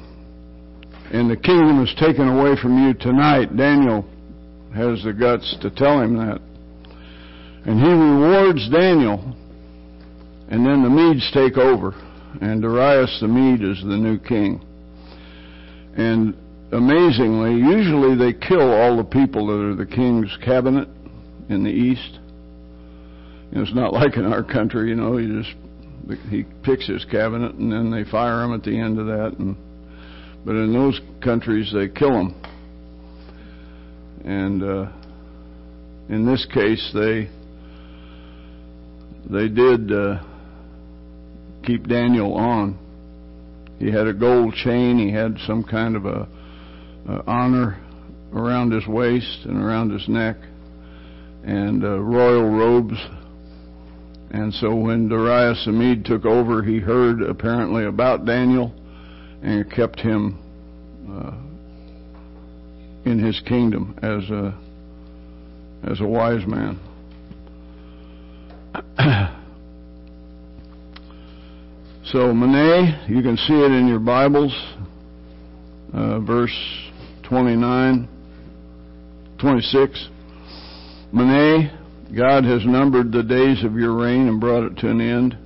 [1.12, 3.56] And the kingdom is taken away from you tonight.
[3.56, 4.04] Daniel
[4.74, 6.40] has the guts to tell him that.
[7.64, 9.34] And he rewards Daniel.
[10.48, 11.94] And then the Medes take over.
[12.40, 14.60] And Darius the Mede is the new king.
[15.96, 16.36] And
[16.72, 20.88] amazingly, usually they kill all the people that are the king's cabinet
[21.48, 22.18] in the east.
[23.62, 25.54] It's not like in our country, you know, he just
[26.28, 29.56] he picks his cabinet and then they fire him at the end of that and
[30.44, 32.42] but in those countries they kill them.
[34.24, 34.92] And uh,
[36.08, 37.28] in this case they
[39.28, 40.22] they did uh,
[41.64, 42.78] keep Daniel on.
[43.78, 44.98] He had a gold chain.
[44.98, 46.28] He had some kind of a,
[47.08, 47.82] a honor
[48.32, 50.36] around his waist and around his neck,
[51.44, 52.96] and uh, royal robes.
[54.30, 58.72] And so when Darius the Mede took over, he heard apparently about Daniel
[59.42, 60.38] and kept him
[61.08, 61.32] uh,
[63.08, 64.58] in his kingdom as a
[65.88, 66.80] as a wise man.
[72.04, 74.52] so Mene, you can see it in your Bibles,
[75.94, 76.56] uh, verse
[77.22, 78.08] 29,
[79.38, 80.08] 26.
[81.12, 81.70] Mene,
[82.14, 85.36] God has numbered the days of your reign and brought it to an end.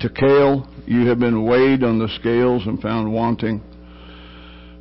[0.00, 3.60] To Tekel, you have been weighed on the scales and found wanting.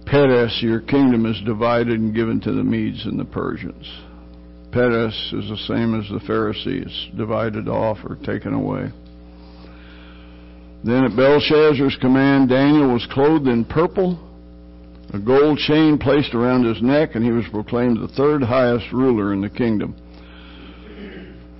[0.06, 3.86] Peres, your kingdom is divided and given to the Medes and the Persians.
[4.72, 8.92] Peres is the same as the Pharisees, divided off or taken away.
[10.84, 14.20] Then at Belshazzar's command, Daniel was clothed in purple,
[15.14, 19.34] a gold chain placed around his neck, and he was proclaimed the third highest ruler
[19.34, 19.96] in the kingdom.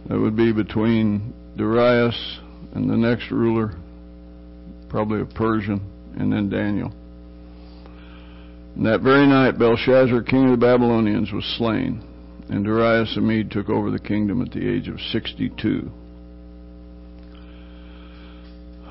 [0.08, 2.40] That would be between Darius
[2.74, 3.74] and the next ruler,
[4.90, 5.82] probably a Persian,
[6.18, 6.94] and then Daniel.
[8.76, 12.02] And that very night, Belshazzar, king of the Babylonians, was slain,
[12.50, 15.92] and Darius the Mede took over the kingdom at the age of 62.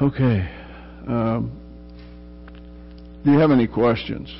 [0.02, 0.50] Okay.
[1.06, 1.50] Um,
[3.24, 4.30] do you have any questions?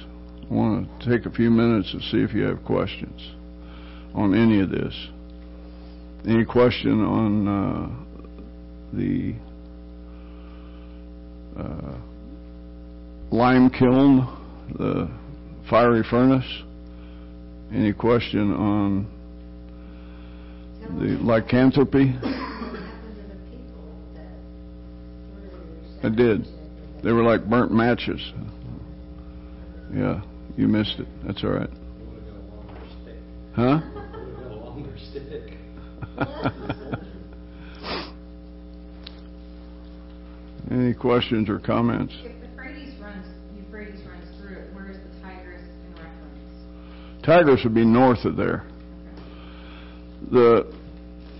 [0.50, 3.20] I want to take a few minutes and see if you have questions
[4.14, 4.94] on any of this.
[6.26, 7.88] Any question on uh,
[8.92, 9.34] the
[11.56, 11.94] uh,
[13.30, 14.26] lime kiln,
[14.76, 15.08] the
[15.70, 16.62] fiery furnace?
[17.72, 19.06] Any question on
[20.98, 22.12] the lycanthropy?
[26.02, 26.48] I did.
[27.04, 28.32] They were like burnt matches.
[29.94, 30.22] Yeah,
[30.56, 31.06] you missed it.
[31.24, 31.70] That's all right.
[33.54, 33.80] Huh?
[40.70, 42.14] Any questions or comments?
[42.24, 46.38] If the Euphrates runs, Euphrates runs through it, where is the Tigris in reference?
[47.22, 48.64] Tigris would be north of there.
[50.30, 50.72] The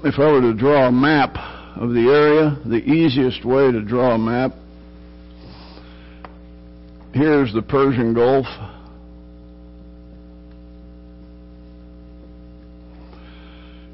[0.05, 1.37] if I were to draw a map
[1.77, 4.53] of the area, the easiest way to draw a map
[7.17, 8.47] here's the Persian Gulf.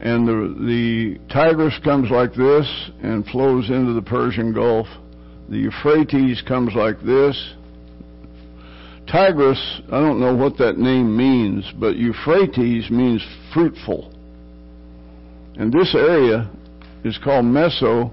[0.03, 4.89] And the, the Tigris comes like this and flows into the Persian Gulf.
[5.49, 7.55] The Euphrates comes like this
[9.07, 14.13] Tigris, I don't know what that name means, but Euphrates means fruitful.
[15.57, 16.51] And this area
[17.05, 18.13] is called Mesopotamia,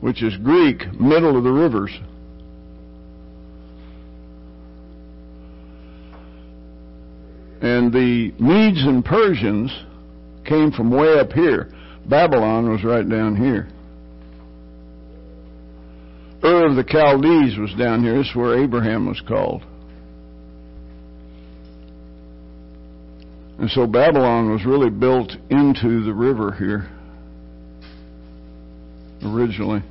[0.00, 1.90] which is Greek, middle of the rivers.
[7.74, 9.76] And the Medes and Persians
[10.44, 11.72] came from way up here.
[12.08, 13.66] Babylon was right down here.
[16.44, 18.18] Ur of the Chaldees was down here.
[18.18, 19.64] This is where Abraham was called.
[23.58, 26.88] And so Babylon was really built into the river here
[29.24, 29.82] originally.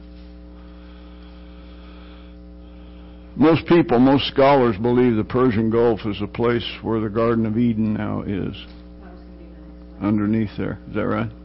[3.35, 7.57] Most people, most scholars believe the Persian Gulf is a place where the Garden of
[7.57, 8.55] Eden now is,
[10.01, 10.77] underneath there.
[10.87, 11.29] Is that right?
[11.31, 11.43] the.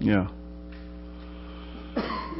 [0.00, 0.28] Yeah.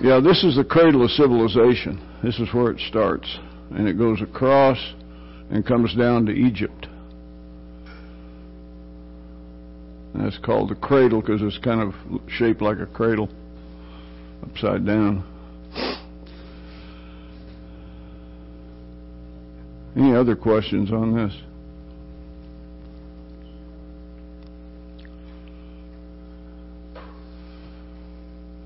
[0.00, 2.00] Yeah, this is the cradle of civilization.
[2.22, 3.38] This is where it starts.
[3.70, 4.78] And it goes across
[5.50, 6.85] and comes down to Egypt.
[10.26, 11.94] That's called the cradle because it's kind of
[12.28, 13.28] shaped like a cradle,
[14.42, 15.24] upside down.
[19.96, 21.32] Any other questions on this?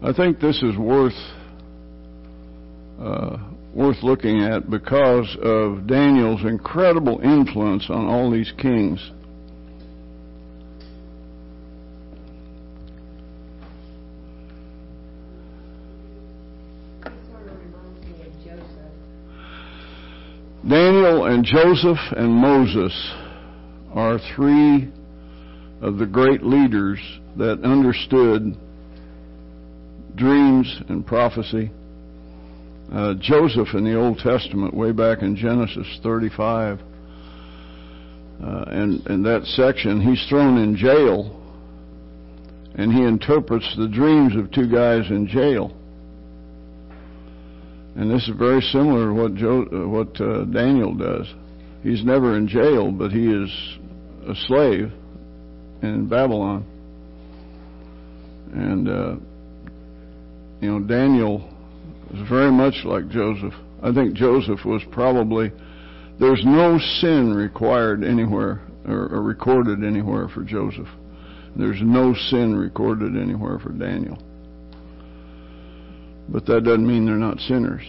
[0.02, 1.12] I think this is worth
[2.98, 3.36] uh,
[3.74, 9.10] worth looking at because of Daniel's incredible influence on all these kings.
[21.40, 23.14] And Joseph and Moses
[23.94, 24.92] are three
[25.80, 26.98] of the great leaders
[27.38, 28.54] that understood
[30.16, 31.70] dreams and prophecy.
[32.92, 36.80] Uh, Joseph in the Old Testament, way back in Genesis 35,
[38.42, 41.40] uh, and in that section, he's thrown in jail,
[42.74, 45.74] and he interprets the dreams of two guys in jail.
[48.00, 51.26] And this is very similar to what jo- uh, what uh, Daniel does.
[51.82, 53.78] He's never in jail, but he is
[54.26, 54.90] a slave
[55.82, 56.64] in Babylon.
[58.54, 59.16] And uh,
[60.62, 61.46] you know, Daniel
[62.14, 63.52] is very much like Joseph.
[63.82, 65.52] I think Joseph was probably
[66.18, 70.88] there's no sin required anywhere or, or recorded anywhere for Joseph.
[71.54, 74.16] There's no sin recorded anywhere for Daniel.
[76.30, 77.82] But that doesn't mean they're not sinners.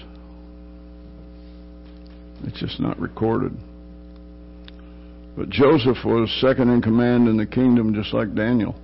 [2.43, 3.55] It's just not recorded.
[5.37, 8.75] But Joseph was second in command in the kingdom just like Daniel.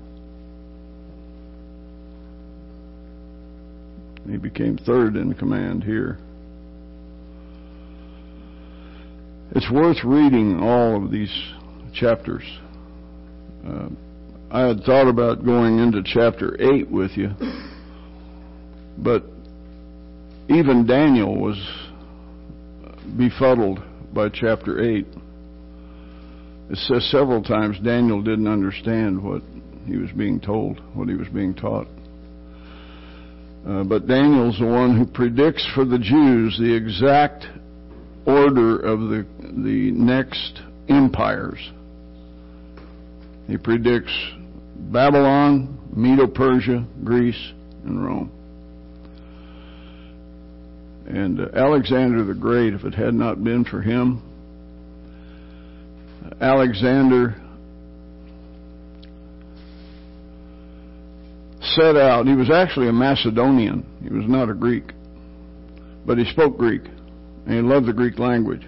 [4.29, 6.19] He became third in command here.
[9.55, 11.31] It's worth reading all of these
[11.93, 12.43] chapters.
[13.65, 13.87] Uh,
[14.51, 17.31] I had thought about going into chapter 8 with you,
[18.97, 19.23] but
[20.49, 21.57] even Daniel was
[23.17, 23.79] befuddled
[24.13, 25.05] by chapter 8.
[26.69, 29.41] It says several times Daniel didn't understand what
[29.85, 31.87] he was being told, what he was being taught.
[33.67, 37.45] Uh, but Daniel's the one who predicts for the Jews the exact
[38.25, 41.59] order of the the next empires.
[43.47, 44.13] He predicts
[44.75, 47.53] Babylon, Medo-Persia, Greece,
[47.85, 48.36] and Rome.
[51.07, 54.21] And uh, Alexander the Great, if it had not been for him,
[56.41, 57.35] Alexander
[61.61, 62.27] set out.
[62.27, 63.85] He was actually a Macedonian.
[64.03, 64.91] He was not a Greek.
[66.05, 66.83] But he spoke Greek.
[67.45, 68.67] And he loved the Greek language.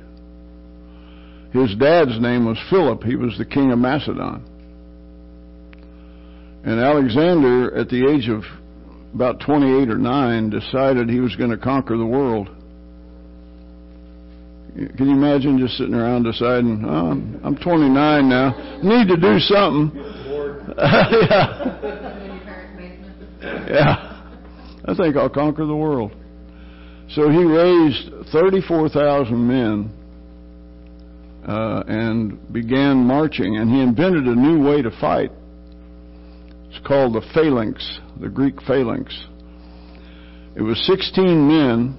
[1.51, 3.03] His dad's name was Philip.
[3.03, 4.45] He was the king of Macedon.
[6.63, 8.43] And Alexander, at the age of
[9.13, 12.49] about 28 or 9, decided he was going to conquer the world.
[14.75, 19.39] Can you imagine just sitting around deciding, oh, I'm- I'm 29 now, need to do
[19.39, 19.91] something?
[20.77, 21.75] yeah.
[23.67, 24.05] Yeah.
[24.85, 26.11] I think I'll conquer the world.
[27.09, 29.89] So he raised 34,000 men
[31.47, 35.31] uh, and began marching, and he invented a new way to fight.
[36.69, 39.25] It's called the phalanx, the Greek phalanx.
[40.55, 41.97] It was 16 men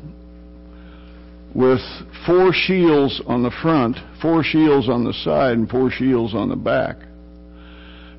[1.55, 1.81] with
[2.27, 6.57] four shields on the front, four shields on the side, and four shields on the
[6.57, 6.97] back.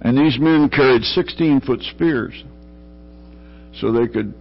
[0.01, 2.43] And these men carried 16 foot spears.
[3.75, 4.33] So they could,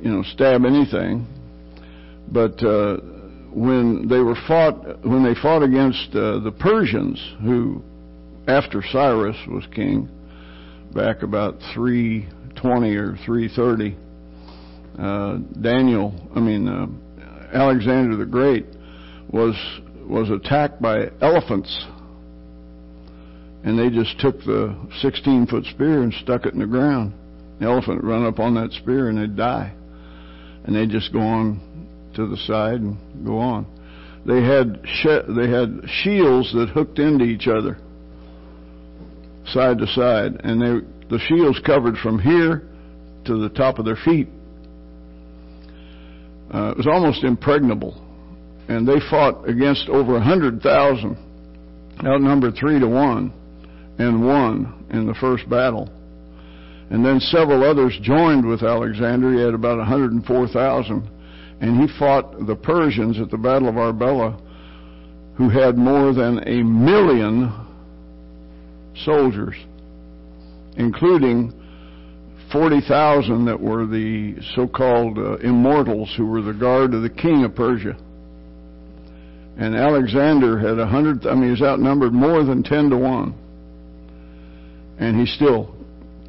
[0.00, 1.26] you know, stab anything.
[2.30, 2.98] But uh,
[3.52, 7.82] when they were fought, when they fought against uh, the Persians, who,
[8.46, 10.08] after Cyrus was king,
[10.94, 13.96] back about 320 or 330,
[14.98, 16.86] uh, Daniel, I mean uh,
[17.56, 18.66] Alexander the Great,
[19.30, 19.54] was
[20.06, 21.86] was attacked by elephants,
[23.64, 27.14] and they just took the 16 foot spear and stuck it in the ground.
[27.60, 29.72] The elephant run up on that spear and they'd die,
[30.64, 31.60] and they'd just go on
[32.14, 33.66] to the side and go on.
[34.26, 37.78] They had sh- they had shields that hooked into each other,
[39.46, 42.62] side to side, and they the shields covered from here
[43.26, 44.28] to the top of their feet.
[46.52, 47.94] Uh, it was almost impregnable,
[48.68, 51.16] and they fought against over a hundred thousand,
[52.04, 53.32] outnumbered three to one,
[53.98, 55.88] and won in the first battle.
[56.90, 59.32] And then several others joined with Alexander.
[59.32, 61.08] He had about 104,000
[61.62, 64.36] and he fought the Persians at the Battle of Arbela,
[65.36, 67.54] who had more than a million
[69.04, 69.54] soldiers,
[70.76, 71.52] including
[72.52, 77.54] 40,000 that were the so-called uh, immortals, who were the guard of the king of
[77.54, 77.96] Persia.
[79.58, 81.26] And Alexander had a hundred.
[81.26, 83.34] I mean, he was outnumbered more than ten to one,
[84.98, 85.76] and he still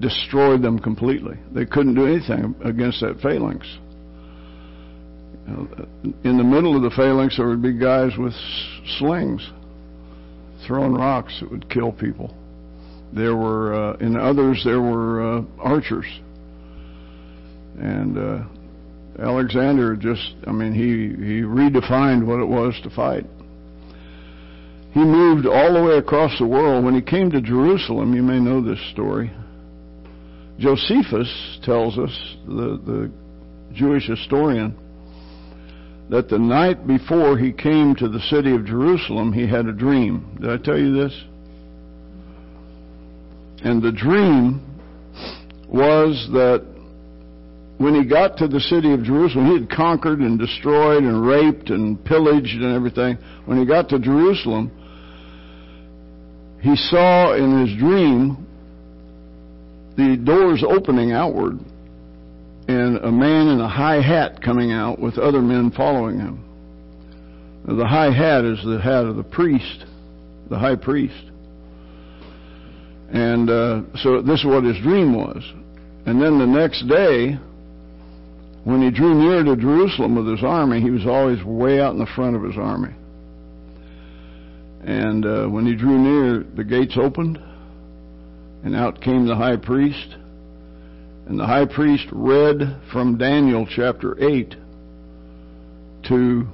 [0.02, 1.38] destroyed them completely.
[1.54, 3.66] They couldn't do anything against that phalanx
[5.48, 8.34] in the middle of the phalanx there would be guys with
[8.98, 9.52] slings
[10.66, 12.34] throwing rocks that would kill people.
[13.16, 16.06] There were uh, in others there were uh, archers,
[17.80, 18.44] and uh,
[19.20, 23.26] Alexander just I mean he he redefined what it was to fight.
[24.94, 26.86] He moved all the way across the world.
[26.86, 29.32] When he came to Jerusalem, you may know this story.
[30.60, 33.12] Josephus tells us, the, the
[33.74, 34.78] Jewish historian,
[36.12, 40.38] that the night before he came to the city of Jerusalem, he had a dream.
[40.40, 41.24] Did I tell you this?
[43.64, 44.62] And the dream
[45.68, 46.66] was that
[47.78, 51.70] when he got to the city of Jerusalem, he had conquered and destroyed and raped
[51.70, 53.18] and pillaged and everything.
[53.46, 54.72] When he got to Jerusalem,
[56.62, 58.48] he saw in his dream
[59.98, 61.60] the doors opening outward
[62.68, 66.44] and a man in a high hat coming out with other men following him.
[67.66, 69.86] Now, the high hat is the hat of the priest,
[70.50, 71.32] the high priest.
[73.14, 75.44] And uh, so this is what his dream was.
[76.06, 77.38] And then the next day,
[78.66, 82.00] when he drew near to Jerusalem with his army, he was always way out in
[82.00, 82.94] the front of his army.
[84.82, 87.40] And uh, when he drew near, the gates opened,
[88.66, 90.18] and out came the high priest
[91.26, 94.56] and the high priest read from Daniel chapter 8
[96.04, 96.48] to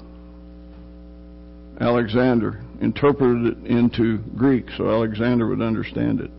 [1.82, 6.30] Alexander, interpreted it into Greek so Alexander would understand it.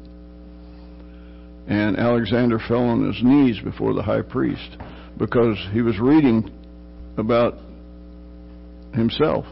[1.70, 4.76] And Alexander fell on his knees before the high priest
[5.16, 6.50] because he was reading
[7.16, 7.54] about
[8.92, 9.46] himself.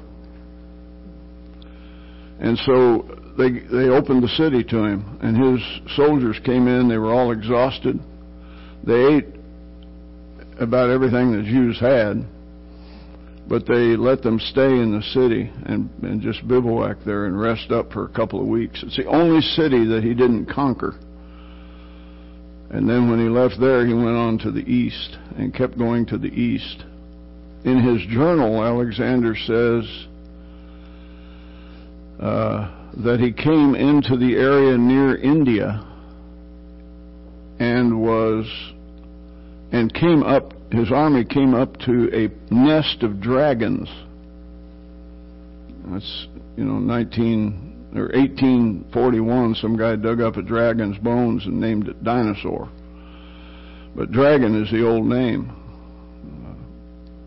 [2.41, 6.99] And so they they opened the city to him and his soldiers came in, they
[6.99, 7.99] were all exhausted
[8.85, 9.27] they ate
[10.61, 12.25] about everything the Jews had,
[13.49, 17.71] but they let them stay in the city and, and just bivouac there and rest
[17.71, 18.83] up for a couple of weeks.
[18.83, 20.99] It's the only city that he didn't conquer.
[22.71, 26.05] And then when he left there, he went on to the east and kept going
[26.07, 26.85] to the east.
[27.65, 30.07] In his journal, Alexander says
[32.21, 35.85] uh, that he came into the area near India
[37.59, 38.47] and was
[39.73, 43.89] and came up his army came up to a nest of dragons
[45.87, 51.89] that's you know 19 or 1841 some guy dug up a dragon's bones and named
[51.89, 52.69] it dinosaur.
[53.95, 55.55] But dragon is the old name.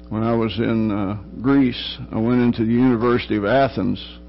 [0.09, 4.19] When I was in uh, Greece I went into the University of Athens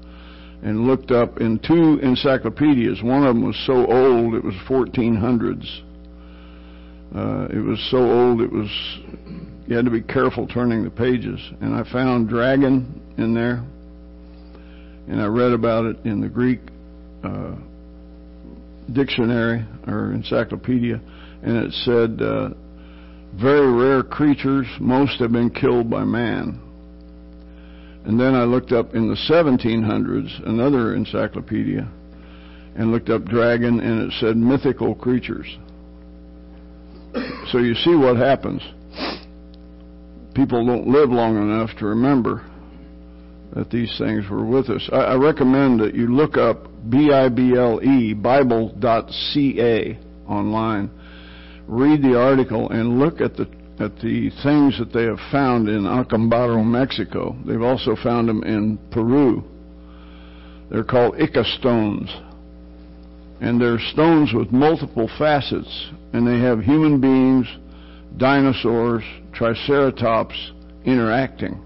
[0.63, 3.03] and looked up in two encyclopedias.
[3.03, 5.81] One of them was so old it was 1400s
[7.15, 8.69] uh, it was so old it was
[9.67, 11.39] you had to be careful turning the pages.
[11.61, 13.63] And I found dragon in there,
[15.07, 16.59] and I read about it in the Greek
[17.23, 17.55] uh,
[18.91, 21.01] dictionary or encyclopedia,
[21.41, 22.49] and it said uh,
[23.39, 24.67] very rare creatures.
[24.79, 26.59] Most have been killed by man.
[28.05, 31.89] And then I looked up in the 1700s another encyclopedia,
[32.75, 35.47] and looked up dragon, and it said mythical creatures.
[37.51, 38.61] So you see what happens.
[40.33, 42.43] People don't live long enough to remember
[43.55, 44.89] that these things were with us.
[44.91, 50.89] I, I recommend that you look up B-I-B-L-E, Bible.ca online.
[51.67, 53.47] Read the article and look at the
[53.79, 57.35] at the things that they have found in Acambaro, Mexico.
[57.45, 59.43] They've also found them in Peru.
[60.69, 62.15] They're called Ica stones.
[63.41, 67.47] And they're stones with multiple facets, and they have human beings,
[68.17, 70.51] dinosaurs, triceratops
[70.85, 71.62] interacting.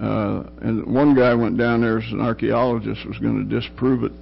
[0.00, 4.12] Uh, and one guy went down there as an archaeologist, was going to disprove it.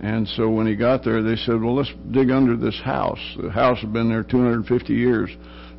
[0.00, 3.18] And so when he got there, they said, well, let's dig under this house.
[3.42, 5.30] The house had been there 250 years.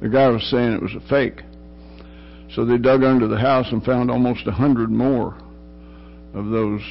[0.02, 1.42] The guy was saying it was a fake.
[2.54, 5.38] So they dug under the house and found almost a hundred more
[6.34, 6.82] of those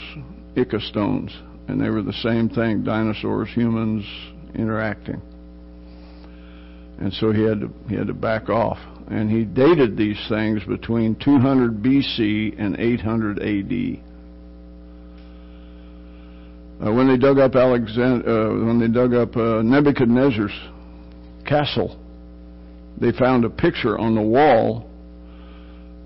[0.57, 1.37] Ica stones.
[1.68, 4.05] And they were the same thing, dinosaurs, humans
[4.55, 5.20] interacting.
[6.99, 8.79] And so he had to, he had to back off.
[9.11, 14.05] And he dated these things between 200 BC and 800 AD.
[16.87, 20.53] Uh, when they dug up Alexander, uh, when they dug up uh, Nebuchadnezzar's
[21.47, 21.99] castle,
[23.01, 24.89] they found a picture on the wall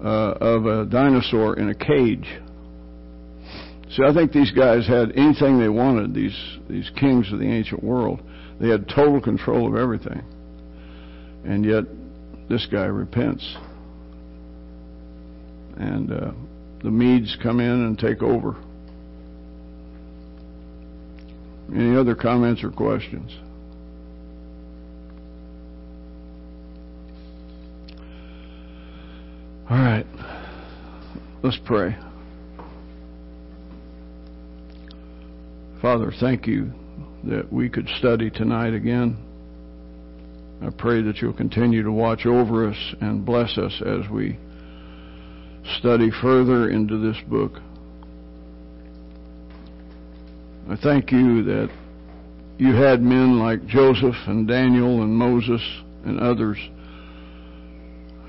[0.02, 2.26] uh, of a dinosaur in a cage.
[3.90, 6.14] See, I think these guys had anything they wanted.
[6.14, 6.38] These
[6.68, 8.22] these kings of the ancient world,
[8.58, 10.22] they had total control of everything,
[11.44, 11.84] and yet
[12.52, 13.56] this guy repents,
[15.78, 16.32] and uh,
[16.82, 18.54] the Medes come in and take over.
[21.74, 23.32] Any other comments or questions?
[29.70, 30.04] All right.
[31.42, 31.96] Let's pray.
[35.80, 36.70] Father, thank you
[37.24, 39.31] that we could study tonight again.
[40.64, 44.38] I pray that you'll continue to watch over us and bless us as we
[45.78, 47.58] study further into this book.
[50.70, 51.68] I thank you that
[52.58, 55.60] you had men like Joseph and Daniel and Moses
[56.04, 56.58] and others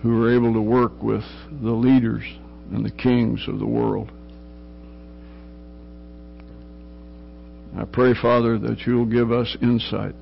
[0.01, 1.23] who were able to work with
[1.61, 2.23] the leaders
[2.71, 4.11] and the kings of the world.
[7.77, 10.15] I pray, Father, that you'll give us insight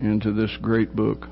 [0.00, 1.26] into this great book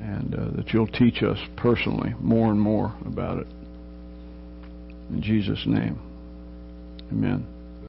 [0.00, 3.46] and uh, that you'll teach us personally more and more about it.
[5.10, 5.98] In Jesus' name,
[7.10, 7.51] amen.